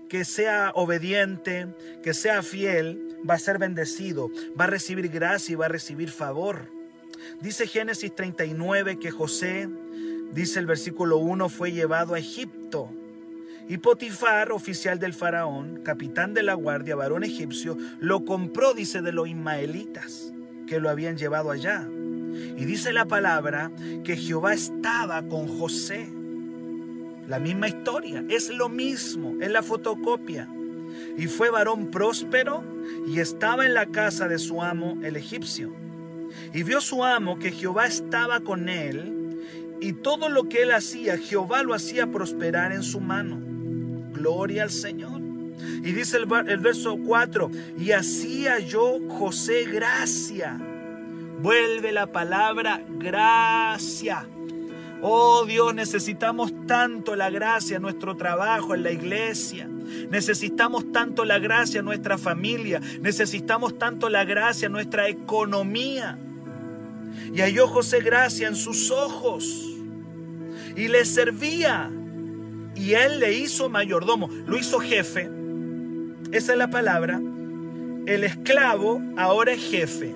que 0.09 0.25
sea 0.25 0.71
obediente, 0.75 1.67
que 2.03 2.13
sea 2.13 2.43
fiel, 2.43 3.17
va 3.29 3.35
a 3.35 3.39
ser 3.39 3.57
bendecido, 3.57 4.29
va 4.59 4.65
a 4.65 4.67
recibir 4.67 5.09
gracia 5.09 5.53
y 5.53 5.55
va 5.55 5.65
a 5.65 5.69
recibir 5.69 6.09
favor. 6.09 6.67
Dice 7.41 7.67
Génesis 7.67 8.13
39 8.13 8.99
que 8.99 9.11
José, 9.11 9.69
dice 10.33 10.59
el 10.59 10.65
versículo 10.65 11.17
1, 11.17 11.49
fue 11.49 11.71
llevado 11.71 12.13
a 12.13 12.19
Egipto. 12.19 12.89
Y 13.69 13.77
Potifar, 13.77 14.51
oficial 14.51 14.99
del 14.99 15.13
faraón, 15.13 15.83
capitán 15.83 16.33
de 16.33 16.43
la 16.43 16.53
guardia, 16.53 16.97
varón 16.97 17.23
egipcio, 17.23 17.77
lo 18.01 18.25
compró, 18.25 18.73
dice, 18.73 19.01
de 19.01 19.13
los 19.13 19.29
ismaelitas 19.29 20.33
que 20.67 20.79
lo 20.79 20.89
habían 20.89 21.17
llevado 21.17 21.51
allá. 21.51 21.87
Y 21.89 22.65
dice 22.65 22.93
la 22.93 23.05
palabra 23.05 23.71
que 24.03 24.17
Jehová 24.17 24.53
estaba 24.53 25.23
con 25.27 25.47
José. 25.47 26.09
La 27.27 27.39
misma 27.39 27.67
historia, 27.67 28.23
es 28.29 28.49
lo 28.49 28.69
mismo, 28.69 29.35
es 29.41 29.51
la 29.51 29.63
fotocopia. 29.63 30.49
Y 31.17 31.27
fue 31.27 31.49
varón 31.49 31.89
próspero 31.89 32.63
y 33.07 33.19
estaba 33.19 33.65
en 33.65 33.73
la 33.73 33.85
casa 33.87 34.27
de 34.27 34.39
su 34.39 34.61
amo 34.61 34.97
el 35.03 35.15
egipcio. 35.15 35.73
Y 36.53 36.63
vio 36.63 36.81
su 36.81 37.03
amo 37.03 37.39
que 37.39 37.51
Jehová 37.51 37.85
estaba 37.85 38.39
con 38.41 38.69
él 38.69 39.23
y 39.83 39.93
todo 39.93 40.29
lo 40.29 40.47
que 40.47 40.61
él 40.61 40.71
hacía, 40.71 41.17
Jehová 41.17 41.61
lo 41.63 41.73
hacía 41.73 42.07
prosperar 42.07 42.71
en 42.71 42.83
su 42.83 43.01
mano. 43.01 43.37
Gloria 44.13 44.63
al 44.63 44.71
Señor. 44.71 45.22
Y 45.83 45.91
dice 45.91 46.17
el, 46.17 46.27
el 46.47 46.59
verso 46.59 46.97
4, 46.97 47.51
y 47.77 47.91
hacía 47.91 48.59
yo 48.59 48.99
José 49.09 49.65
gracia. 49.65 50.59
Vuelve 51.41 51.91
la 51.91 52.07
palabra 52.07 52.81
gracia. 52.87 54.25
Oh 55.01 55.45
Dios, 55.45 55.75
necesitamos 55.75 56.53
tanto 56.65 57.17
la 57.17 57.29
gracia 57.29 57.75
en 57.75 57.81
nuestro 57.81 58.15
trabajo, 58.15 58.73
en 58.73 58.83
la 58.83 58.91
iglesia. 58.91 59.67
Necesitamos 60.09 60.93
tanto 60.93 61.25
la 61.25 61.39
gracia 61.39 61.79
en 61.79 61.85
nuestra 61.85 62.17
familia. 62.17 62.79
Necesitamos 63.01 63.77
tanto 63.77 64.07
la 64.07 64.23
gracia 64.23 64.67
en 64.67 64.71
nuestra 64.71 65.09
economía. 65.09 66.17
Y 67.33 67.41
halló 67.41 67.67
José 67.67 67.99
gracia 67.99 68.47
en 68.47 68.55
sus 68.55 68.91
ojos. 68.91 69.75
Y 70.77 70.87
le 70.87 71.03
servía. 71.03 71.91
Y 72.73 72.93
él 72.93 73.19
le 73.19 73.33
hizo 73.33 73.69
mayordomo. 73.69 74.29
Lo 74.47 74.57
hizo 74.57 74.79
jefe 74.79 75.42
esa 76.33 76.53
es 76.53 76.57
la 76.57 76.71
palabra. 76.71 77.21
El 78.07 78.23
esclavo 78.23 79.03
ahora 79.17 79.53
es 79.53 79.61
jefe 79.69 80.15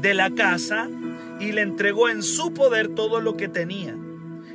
de 0.00 0.14
la 0.14 0.30
casa 0.30 0.88
y 1.40 1.50
le 1.50 1.62
entregó 1.62 2.08
en 2.08 2.22
su 2.22 2.54
poder 2.54 2.94
todo 2.94 3.20
lo 3.20 3.36
que 3.36 3.48
tenía. 3.48 3.96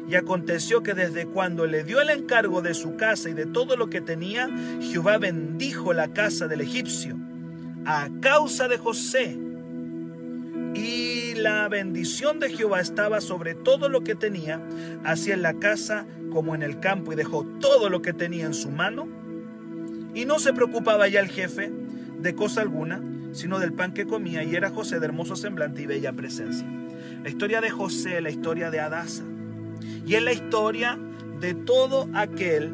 Y 0.08 0.16
aconteció 0.16 0.82
que 0.82 0.94
desde 0.94 1.26
cuando 1.26 1.66
le 1.66 1.84
dio 1.84 2.00
el 2.00 2.10
encargo 2.10 2.62
de 2.62 2.74
su 2.74 2.96
casa 2.96 3.30
y 3.30 3.34
de 3.34 3.46
todo 3.46 3.76
lo 3.76 3.90
que 3.90 4.00
tenía, 4.00 4.50
Jehová 4.82 5.18
bendijo 5.18 5.92
la 5.92 6.14
casa 6.14 6.48
del 6.48 6.62
egipcio 6.62 7.18
a 7.86 8.08
causa 8.22 8.70
de 8.70 8.78
José. 8.78 9.38
Y 10.74 11.36
la 11.36 11.68
bendición 11.68 12.40
de 12.40 12.50
Jehová 12.50 12.80
estaba 12.80 13.20
sobre 13.20 13.56
todo 13.56 13.90
lo 13.90 14.06
que 14.06 14.16
tenía, 14.16 14.62
así 15.04 15.32
en 15.32 15.42
la 15.42 15.54
casa 15.56 16.06
como 16.32 16.56
en 16.56 16.64
el 16.64 16.80
campo, 16.80 17.12
y 17.12 17.18
dejó 17.18 17.44
todo 17.60 17.90
lo 17.90 18.02
que 18.02 18.14
tenía 18.14 18.46
en 18.46 18.54
su 18.54 18.70
mano 18.72 19.23
y 20.14 20.26
no 20.26 20.40
se 20.40 20.54
preocupaba 20.54 21.08
ya 21.08 21.20
el 21.20 21.30
jefe 21.30 21.72
de 22.20 22.36
cosa 22.36 22.62
alguna, 22.62 23.02
sino 23.34 23.60
del 23.60 23.74
pan 23.74 23.94
que 23.94 24.06
comía, 24.06 24.44
y 24.44 24.56
era 24.56 24.70
José 24.70 25.00
de 25.00 25.06
hermoso 25.06 25.36
semblante 25.36 25.82
y 25.82 25.86
bella 25.86 26.14
presencia. 26.14 26.68
La 27.24 27.30
historia 27.30 27.62
de 27.62 27.70
José, 27.70 28.22
la 28.22 28.30
historia 28.30 28.70
de 28.70 28.80
Adasa, 28.80 29.24
y 30.06 30.16
es 30.16 30.22
la 30.22 30.34
historia 30.34 31.00
de 31.40 31.54
todo 31.54 32.10
aquel 32.14 32.72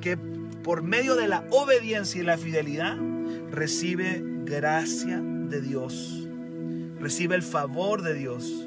que 0.00 0.16
por 0.62 0.82
medio 0.82 1.16
de 1.16 1.28
la 1.28 1.44
obediencia 1.50 2.20
y 2.20 2.24
la 2.24 2.36
fidelidad 2.36 2.96
recibe 3.50 4.22
gracia 4.44 5.20
de 5.20 5.60
Dios, 5.60 6.28
recibe 6.98 7.34
el 7.34 7.42
favor 7.42 8.02
de 8.02 8.14
Dios. 8.14 8.66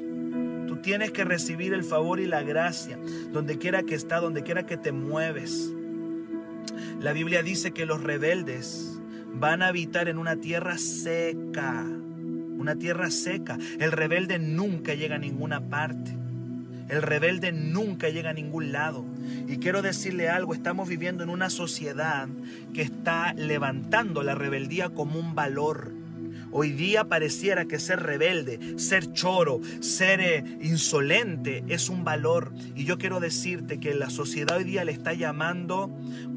Tú 0.66 0.78
tienes 0.78 1.12
que 1.12 1.24
recibir 1.24 1.72
el 1.72 1.84
favor 1.84 2.20
y 2.20 2.26
la 2.26 2.42
gracia 2.42 2.98
donde 3.32 3.58
quiera 3.58 3.82
que 3.82 3.94
está, 3.94 4.18
donde 4.20 4.42
quiera 4.42 4.66
que 4.66 4.76
te 4.76 4.92
mueves. 4.92 5.72
La 7.00 7.12
Biblia 7.12 7.42
dice 7.42 7.72
que 7.72 7.86
los 7.86 8.02
rebeldes 8.02 8.98
van 9.34 9.62
a 9.62 9.68
habitar 9.68 10.08
en 10.08 10.18
una 10.18 10.36
tierra 10.36 10.78
seca, 10.78 11.84
una 11.84 12.76
tierra 12.76 13.10
seca. 13.10 13.58
El 13.78 13.92
rebelde 13.92 14.38
nunca 14.38 14.94
llega 14.94 15.16
a 15.16 15.18
ninguna 15.18 15.60
parte. 15.60 16.16
El 16.88 17.02
rebelde 17.02 17.52
nunca 17.52 18.10
llega 18.10 18.30
a 18.30 18.34
ningún 18.34 18.72
lado. 18.72 19.04
Y 19.48 19.56
quiero 19.56 19.82
decirle 19.82 20.28
algo, 20.28 20.54
estamos 20.54 20.88
viviendo 20.88 21.22
en 21.22 21.30
una 21.30 21.50
sociedad 21.50 22.28
que 22.72 22.82
está 22.82 23.32
levantando 23.34 24.22
la 24.22 24.34
rebeldía 24.34 24.90
como 24.90 25.18
un 25.18 25.34
valor. 25.34 25.92
Hoy 26.56 26.70
día 26.70 27.04
pareciera 27.04 27.64
que 27.64 27.80
ser 27.80 28.00
rebelde, 28.00 28.78
ser 28.78 29.12
choro, 29.12 29.60
ser 29.80 30.20
eh, 30.20 30.44
insolente 30.62 31.64
es 31.66 31.88
un 31.88 32.04
valor. 32.04 32.52
Y 32.76 32.84
yo 32.84 32.96
quiero 32.96 33.18
decirte 33.18 33.80
que 33.80 33.92
la 33.94 34.08
sociedad 34.08 34.58
hoy 34.58 34.64
día 34.64 34.84
le 34.84 34.92
está 34.92 35.14
llamando 35.14 35.90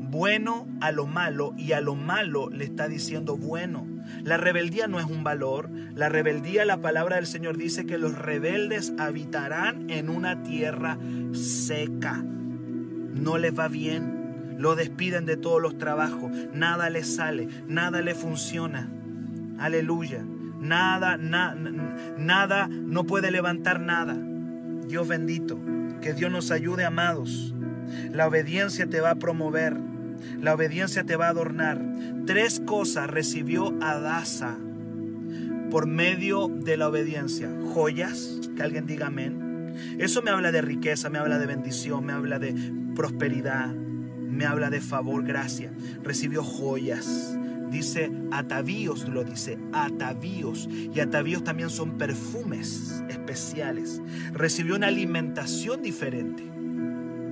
bueno 0.10 0.68
a 0.82 0.92
lo 0.92 1.06
malo 1.06 1.54
y 1.58 1.74
a 1.74 1.82
lo 1.82 1.96
malo 1.96 2.50
le 2.50 2.66
está 2.66 2.88
diciendo 2.88 3.38
bueno. 3.38 3.86
La 4.24 4.38
rebeldía 4.38 4.88
no 4.88 5.00
es 5.00 5.06
un 5.06 5.24
valor. 5.24 5.70
La 5.96 6.10
rebeldía, 6.10 6.66
la 6.66 6.82
palabra 6.82 7.18
del 7.18 7.28
Señor 7.28 7.58
dice 7.58 7.86
que 7.86 7.98
los 7.98 8.18
rebeldes 8.18 8.94
habitarán 8.98 9.90
en 9.90 10.10
una 10.10 10.44
tierra 10.44 10.98
seca. 11.34 12.24
No 12.24 13.38
les 13.38 13.58
va 13.58 13.68
bien. 13.68 14.56
Lo 14.58 14.76
despiden 14.76 15.26
de 15.26 15.38
todos 15.38 15.62
los 15.62 15.78
trabajos. 15.78 16.32
Nada 16.54 16.90
les 16.90 17.16
sale. 17.16 17.48
Nada 17.68 18.02
le 18.02 18.16
funciona. 18.16 18.90
Aleluya. 19.60 20.24
Nada, 20.60 21.18
nada, 21.18 22.68
no 22.68 23.04
puede 23.06 23.32
levantar 23.32 23.80
nada. 23.80 24.18
Dios 24.88 25.08
bendito. 25.08 25.60
Que 26.02 26.14
Dios 26.14 26.32
nos 26.32 26.52
ayude, 26.52 26.86
amados. 26.86 27.54
La 28.12 28.28
obediencia 28.28 28.88
te 28.88 29.02
va 29.02 29.12
a 29.12 29.16
promover. 29.16 29.78
La 30.42 30.54
obediencia 30.54 31.04
te 31.04 31.16
va 31.16 31.28
a 31.28 31.30
adornar. 31.32 31.82
Tres 32.26 32.62
cosas 32.66 33.10
recibió 33.10 33.74
Adasa 33.82 34.58
por 35.70 35.86
medio 35.88 36.48
de 36.48 36.78
la 36.78 36.88
obediencia. 36.88 37.50
Joyas, 37.74 38.40
que 38.56 38.64
alguien 38.64 38.86
diga 38.86 39.08
amén. 39.08 39.76
Eso 40.00 40.22
me 40.22 40.32
habla 40.32 40.52
de 40.52 40.62
riqueza, 40.62 41.10
me 41.10 41.20
habla 41.20 41.38
de 41.38 41.46
bendición, 41.46 42.06
me 42.06 42.14
habla 42.14 42.40
de 42.40 42.56
prosperidad, 42.96 43.68
me 43.68 44.46
habla 44.46 44.70
de 44.70 44.82
favor, 44.82 45.24
gracia. 45.24 45.72
Recibió 46.04 46.44
joyas. 46.44 47.38
Dice 47.70 48.10
atavíos, 48.32 49.10
lo 49.10 49.24
dice, 49.24 49.58
atavíos. 49.74 50.70
Y 50.72 51.00
atavíos 51.00 51.44
también 51.44 51.70
son 51.70 51.98
perfumes 51.98 53.04
especiales. 53.10 54.02
Recibió 54.34 54.76
una 54.76 54.88
alimentación 54.88 55.82
diferente. 55.82 56.57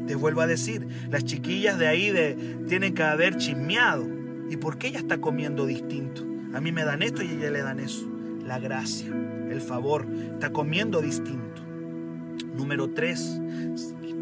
Te 0.08 0.16
vuelvo 0.16 0.42
a 0.42 0.48
decir, 0.48 0.88
las 1.10 1.24
chiquillas 1.24 1.78
de 1.80 1.88
ahí 1.88 2.12
de, 2.12 2.58
tienen 2.68 2.94
que 2.94 3.04
haber 3.04 3.38
chismeado. 3.38 4.08
¿Y 4.50 4.58
por 4.58 4.78
qué 4.78 4.88
ella 4.88 5.00
está 5.00 5.20
comiendo 5.20 5.66
distinto? 5.66 6.24
A 6.54 6.62
mí 6.62 6.72
me 6.72 6.84
dan 6.84 7.02
esto 7.02 7.24
y 7.24 7.28
a 7.28 7.32
ella 7.32 7.52
le 7.52 7.62
dan 7.62 7.80
eso. 7.80 8.08
La 8.46 8.60
gracia, 8.60 9.08
el 9.50 9.62
favor, 9.62 10.06
está 10.34 10.52
comiendo 10.52 11.02
distinto. 11.02 11.64
Número 12.56 12.92
tres, 12.92 13.42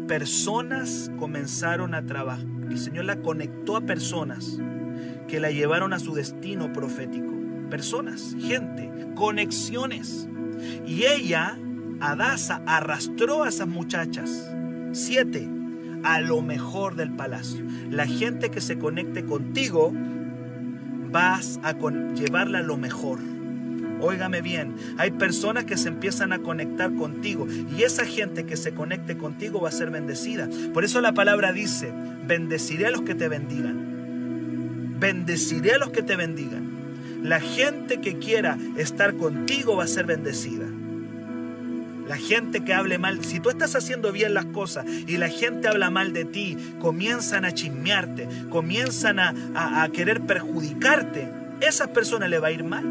personas 0.08 1.10
comenzaron 1.18 1.94
a 1.94 2.04
trabajar. 2.04 2.46
El 2.70 2.78
Señor 2.78 3.04
la 3.04 3.20
conectó 3.20 3.76
a 3.76 3.82
personas 3.82 4.58
que 5.28 5.40
la 5.40 5.50
llevaron 5.50 5.92
a 5.92 5.98
su 5.98 6.14
destino 6.14 6.72
profético 6.72 7.34
personas, 7.74 8.36
gente, 8.38 8.88
conexiones. 9.16 10.28
Y 10.86 11.04
ella, 11.06 11.58
Adasa, 12.00 12.62
arrastró 12.66 13.42
a 13.42 13.48
esas 13.48 13.66
muchachas. 13.66 14.48
Siete, 14.92 15.48
a 16.04 16.20
lo 16.20 16.42
mejor 16.42 16.94
del 16.94 17.10
palacio. 17.10 17.64
La 17.90 18.06
gente 18.06 18.50
que 18.50 18.60
se 18.60 18.78
conecte 18.78 19.24
contigo, 19.24 19.92
vas 21.10 21.58
a 21.62 21.74
llevarla 22.14 22.58
a 22.58 22.62
lo 22.62 22.76
mejor. 22.76 23.18
Óigame 24.00 24.42
bien, 24.42 24.74
hay 24.98 25.12
personas 25.12 25.64
que 25.64 25.76
se 25.76 25.88
empiezan 25.88 26.32
a 26.32 26.40
conectar 26.40 26.94
contigo 26.94 27.46
y 27.48 27.84
esa 27.84 28.04
gente 28.04 28.44
que 28.44 28.56
se 28.56 28.74
conecte 28.74 29.16
contigo 29.16 29.60
va 29.60 29.68
a 29.68 29.72
ser 29.72 29.90
bendecida. 29.90 30.48
Por 30.74 30.84
eso 30.84 31.00
la 31.00 31.14
palabra 31.14 31.52
dice, 31.52 31.92
bendeciré 32.26 32.86
a 32.86 32.90
los 32.90 33.02
que 33.02 33.14
te 33.14 33.28
bendigan. 33.28 34.96
Bendeciré 34.98 35.72
a 35.72 35.78
los 35.78 35.90
que 35.90 36.02
te 36.02 36.16
bendigan. 36.16 36.68
La 37.22 37.40
gente 37.40 38.00
que 38.00 38.18
quiera 38.18 38.58
estar 38.76 39.14
contigo 39.14 39.76
va 39.76 39.84
a 39.84 39.88
ser 39.88 40.04
bendecida. 40.04 40.66
La 42.08 42.16
gente 42.16 42.64
que 42.64 42.74
hable 42.74 42.98
mal, 42.98 43.24
si 43.24 43.40
tú 43.40 43.48
estás 43.50 43.74
haciendo 43.74 44.12
bien 44.12 44.34
las 44.34 44.44
cosas 44.46 44.84
y 44.86 45.16
la 45.16 45.28
gente 45.28 45.68
habla 45.68 45.90
mal 45.90 46.12
de 46.12 46.24
ti, 46.24 46.56
comienzan 46.80 47.44
a 47.44 47.52
chismearte, 47.52 48.28
comienzan 48.50 49.18
a, 49.18 49.34
a 49.82 49.88
querer 49.88 50.20
perjudicarte, 50.20 51.28
esas 51.60 51.88
personas 51.88 52.28
le 52.28 52.38
va 52.38 52.48
a 52.48 52.52
ir 52.52 52.64
mal. 52.64 52.84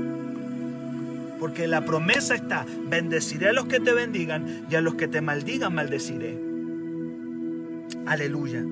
Porque 1.39 1.67
la 1.67 1.85
promesa 1.85 2.35
está, 2.35 2.65
bendeciré 2.89 3.49
a 3.49 3.53
los 3.53 3.65
que 3.65 3.79
te 3.79 3.93
bendigan 3.93 4.65
y 4.69 4.75
a 4.75 4.81
los 4.81 4.95
que 4.95 5.07
te 5.07 5.21
maldigan 5.21 5.75
maldeciré. 5.75 6.37
Aleluya. 8.05 8.63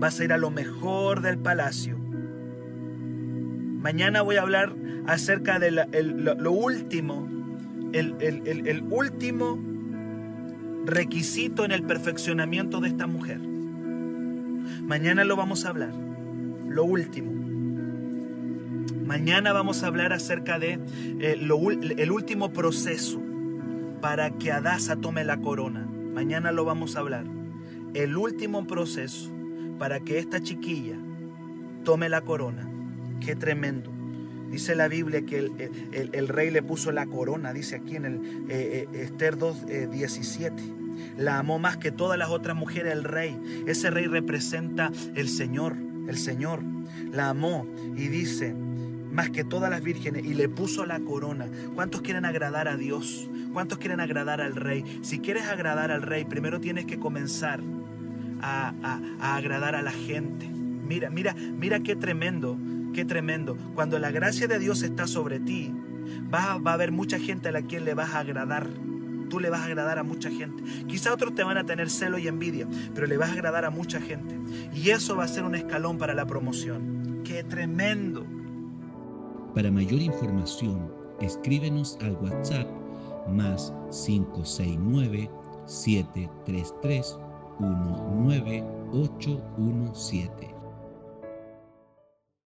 Vas 0.00 0.18
a 0.18 0.24
ir 0.24 0.32
a 0.32 0.38
lo 0.38 0.50
mejor 0.50 1.20
del 1.20 1.38
palacio. 1.38 1.98
Mañana 3.80 4.22
voy 4.22 4.36
a 4.36 4.42
hablar 4.42 4.74
acerca 5.06 5.58
de 5.58 5.70
lo, 5.70 6.52
último, 6.52 7.28
el, 7.92 8.14
el 8.20 8.84
último 8.90 9.58
requisito 10.86 11.64
en 11.64 11.72
el 11.72 11.82
perfeccionamiento 11.82 12.80
de 12.80 12.88
esta 12.88 13.06
mujer. 13.06 13.38
Mañana 14.82 15.24
lo 15.24 15.36
vamos 15.36 15.64
a 15.64 15.70
hablar. 15.70 15.92
Lo 16.68 16.84
último. 16.84 17.40
Mañana 19.04 19.52
vamos 19.52 19.82
a 19.82 19.88
hablar 19.88 20.12
acerca 20.12 20.58
de 20.58 20.78
eh, 21.20 21.36
el 21.98 22.12
último 22.12 22.52
proceso 22.52 23.20
para 24.00 24.30
que 24.30 24.52
Adasa 24.52 24.96
tome 24.96 25.24
la 25.24 25.40
corona. 25.40 25.86
Mañana 26.14 26.52
lo 26.52 26.64
vamos 26.64 26.94
a 26.94 27.00
hablar. 27.00 27.24
El 27.94 28.16
último 28.16 28.66
proceso 28.66 29.30
para 29.78 30.00
que 30.00 30.18
esta 30.18 30.40
chiquilla 30.40 30.96
tome 31.84 32.08
la 32.08 32.20
corona. 32.20 32.70
Qué 33.20 33.34
tremendo. 33.34 33.90
Dice 34.50 34.74
la 34.74 34.88
Biblia 34.88 35.22
que 35.22 35.38
el, 35.92 36.28
rey 36.28 36.50
le 36.50 36.62
puso 36.62 36.90
la 36.92 37.06
corona, 37.06 37.52
dice 37.52 37.76
aquí 37.76 37.96
en 37.96 38.04
el 38.04 38.14
eh, 38.48 38.88
eh, 38.92 39.02
Esther 39.02 39.38
2, 39.38 39.66
17. 39.90 40.62
La 41.16 41.38
amó 41.38 41.58
más 41.58 41.76
que 41.76 41.92
todas 41.92 42.18
las 42.18 42.30
otras 42.30 42.56
mujeres 42.56 42.92
el 42.92 43.04
rey. 43.04 43.38
Ese 43.66 43.90
rey 43.90 44.06
representa 44.06 44.90
el 45.14 45.28
Señor, 45.28 45.76
el 46.08 46.16
Señor. 46.16 46.62
La 47.12 47.30
amó 47.30 47.66
y 47.96 48.08
dice, 48.08 48.54
más 49.10 49.30
que 49.30 49.44
todas 49.44 49.70
las 49.70 49.82
vírgenes 49.82 50.24
y 50.24 50.34
le 50.34 50.48
puso 50.48 50.86
la 50.86 51.00
corona. 51.00 51.46
¿Cuántos 51.74 52.02
quieren 52.02 52.24
agradar 52.24 52.68
a 52.68 52.76
Dios? 52.76 53.28
¿Cuántos 53.52 53.78
quieren 53.78 54.00
agradar 54.00 54.40
al 54.40 54.54
rey? 54.54 54.84
Si 55.02 55.18
quieres 55.18 55.44
agradar 55.44 55.90
al 55.90 56.02
rey, 56.02 56.24
primero 56.24 56.60
tienes 56.60 56.86
que 56.86 56.98
comenzar 56.98 57.60
a, 58.40 58.72
agradar 59.20 59.74
a 59.74 59.82
la 59.82 59.92
gente. 59.92 60.48
Mira, 60.48 61.10
mira, 61.10 61.34
mira 61.34 61.80
qué 61.80 61.96
tremendo, 61.96 62.56
qué 62.92 63.04
tremendo. 63.04 63.56
Cuando 63.74 63.98
la 63.98 64.10
gracia 64.10 64.46
de 64.46 64.58
Dios 64.58 64.82
está 64.82 65.06
sobre 65.06 65.40
ti, 65.40 65.72
va, 66.32 66.58
va 66.58 66.72
a 66.72 66.74
haber 66.74 66.92
mucha 66.92 67.18
gente 67.18 67.48
a 67.48 67.52
la 67.52 67.62
quien 67.62 67.84
le 67.84 67.94
vas 67.94 68.14
a 68.14 68.20
agradar. 68.20 68.68
Tú 69.28 69.38
le 69.38 69.50
vas 69.50 69.60
a 69.60 69.66
agradar 69.66 69.98
a 69.98 70.02
mucha 70.02 70.30
gente. 70.30 70.62
Quizá 70.86 71.12
otros 71.12 71.34
te 71.34 71.44
van 71.44 71.56
a 71.56 71.64
tener 71.64 71.88
celo 71.88 72.18
y 72.18 72.26
envidia, 72.26 72.66
pero 72.94 73.06
le 73.06 73.16
vas 73.16 73.30
a 73.30 73.34
agradar 73.34 73.64
a 73.64 73.70
mucha 73.70 74.00
gente. 74.00 74.36
Y 74.74 74.90
eso 74.90 75.16
va 75.16 75.24
a 75.24 75.28
ser 75.28 75.44
un 75.44 75.54
escalón 75.54 75.98
para 75.98 76.14
la 76.14 76.26
promoción. 76.26 77.22
¡Qué 77.24 77.44
tremendo! 77.44 78.26
Para 79.54 79.70
mayor 79.70 80.00
información, 80.00 80.90
escríbenos 81.20 81.96
al 82.02 82.14
WhatsApp 82.14 82.66
más 83.28 83.72
569 83.90 85.30
733 85.66 87.18
19817. 87.60 90.59